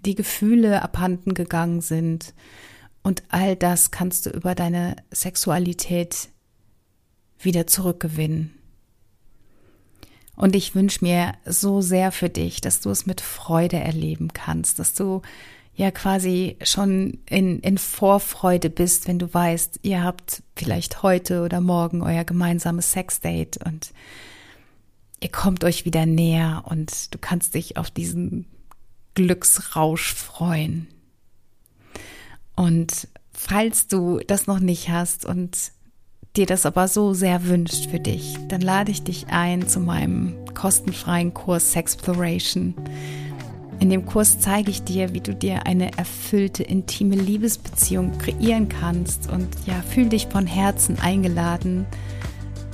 die 0.00 0.14
Gefühle 0.14 0.82
abhanden 0.82 1.34
gegangen 1.34 1.80
sind. 1.80 2.34
Und 3.02 3.22
all 3.28 3.56
das 3.56 3.90
kannst 3.90 4.26
du 4.26 4.30
über 4.30 4.54
deine 4.54 4.96
Sexualität 5.10 6.28
wieder 7.38 7.66
zurückgewinnen. 7.66 8.54
Und 10.34 10.56
ich 10.56 10.74
wünsche 10.74 11.04
mir 11.04 11.34
so 11.44 11.80
sehr 11.82 12.10
für 12.10 12.28
dich, 12.28 12.60
dass 12.60 12.80
du 12.80 12.90
es 12.90 13.06
mit 13.06 13.20
Freude 13.20 13.76
erleben 13.76 14.32
kannst, 14.32 14.78
dass 14.78 14.94
du 14.94 15.22
ja 15.74 15.90
quasi 15.90 16.56
schon 16.62 17.18
in, 17.28 17.60
in 17.60 17.78
Vorfreude 17.78 18.70
bist, 18.70 19.08
wenn 19.08 19.18
du 19.18 19.32
weißt, 19.32 19.80
ihr 19.82 20.02
habt 20.02 20.42
vielleicht 20.56 21.02
heute 21.02 21.42
oder 21.42 21.60
morgen 21.60 22.02
euer 22.02 22.24
gemeinsames 22.24 22.92
Sexdate 22.92 23.58
und 23.64 23.92
ihr 25.22 25.30
kommt 25.30 25.62
euch 25.64 25.84
wieder 25.84 26.04
näher 26.04 26.64
und 26.66 27.14
du 27.14 27.18
kannst 27.18 27.54
dich 27.54 27.76
auf 27.76 27.90
diesen 27.90 28.46
Glücksrausch 29.14 30.14
freuen. 30.14 30.88
Und 32.56 33.08
falls 33.32 33.86
du 33.86 34.18
das 34.26 34.46
noch 34.46 34.58
nicht 34.58 34.88
hast 34.88 35.24
und 35.24 35.56
dir 36.36 36.46
das 36.46 36.66
aber 36.66 36.88
so 36.88 37.14
sehr 37.14 37.46
wünscht 37.46 37.90
für 37.90 38.00
dich, 38.00 38.36
dann 38.48 38.60
lade 38.60 38.90
ich 38.90 39.02
dich 39.02 39.28
ein 39.28 39.68
zu 39.68 39.80
meinem 39.80 40.34
kostenfreien 40.54 41.34
Kurs 41.34 41.72
Sexploration. 41.72 42.74
In 43.78 43.90
dem 43.90 44.06
Kurs 44.06 44.40
zeige 44.40 44.70
ich 44.70 44.82
dir, 44.82 45.12
wie 45.12 45.20
du 45.20 45.34
dir 45.34 45.66
eine 45.66 45.96
erfüllte, 45.98 46.62
intime 46.62 47.16
Liebesbeziehung 47.16 48.16
kreieren 48.18 48.68
kannst 48.68 49.30
und 49.30 49.48
ja, 49.66 49.82
fühl 49.82 50.08
dich 50.08 50.26
von 50.26 50.46
Herzen 50.46 50.98
eingeladen, 51.00 51.86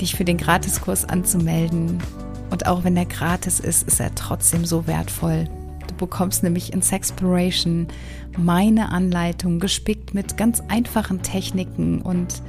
dich 0.00 0.14
für 0.14 0.24
den 0.24 0.38
Gratiskurs 0.38 1.04
anzumelden. 1.04 2.00
Und 2.50 2.66
auch 2.66 2.84
wenn 2.84 2.96
er 2.96 3.06
gratis 3.06 3.60
ist, 3.60 3.86
ist 3.86 4.00
er 4.00 4.14
trotzdem 4.14 4.64
so 4.64 4.86
wertvoll. 4.86 5.48
Du 5.86 5.94
bekommst 5.94 6.42
nämlich 6.42 6.72
in 6.72 6.82
Sexploration 6.82 7.88
meine 8.36 8.90
Anleitung 8.90 9.58
gespickt 9.58 10.14
mit 10.14 10.36
ganz 10.36 10.62
einfachen 10.68 11.22
Techniken 11.22 12.00
und 12.00 12.42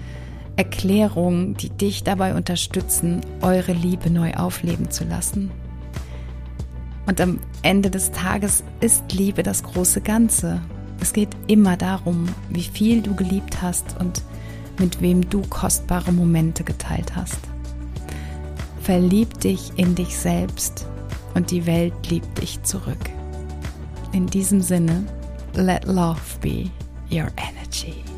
Erklärungen, 0.55 1.55
die 1.55 1.69
dich 1.69 2.03
dabei 2.03 2.35
unterstützen, 2.35 3.21
eure 3.41 3.71
Liebe 3.71 4.09
neu 4.09 4.33
aufleben 4.33 4.91
zu 4.91 5.05
lassen. 5.05 5.51
Und 7.05 7.19
am 7.21 7.39
Ende 7.63 7.89
des 7.89 8.11
Tages 8.11 8.63
ist 8.81 9.11
Liebe 9.13 9.41
das 9.41 9.63
große 9.63 10.01
Ganze. 10.01 10.61
Es 10.99 11.13
geht 11.13 11.29
immer 11.47 11.77
darum, 11.77 12.27
wie 12.49 12.61
viel 12.61 13.01
du 13.01 13.15
geliebt 13.15 13.61
hast 13.61 13.95
und 13.99 14.21
mit 14.79 15.01
wem 15.01 15.29
du 15.29 15.41
kostbare 15.41 16.11
Momente 16.11 16.63
geteilt 16.63 17.15
hast. 17.15 17.39
Verlieb 18.89 19.39
dich 19.41 19.71
in 19.75 19.93
dich 19.93 20.17
selbst 20.17 20.87
und 21.35 21.51
die 21.51 21.67
Welt 21.67 21.93
liebt 22.09 22.41
dich 22.41 22.63
zurück. 22.63 22.97
In 24.13 24.25
diesem 24.25 24.61
Sinne, 24.61 25.05
let 25.53 25.85
love 25.85 26.19
be 26.41 26.71
your 27.11 27.27
enemy. 27.37 28.08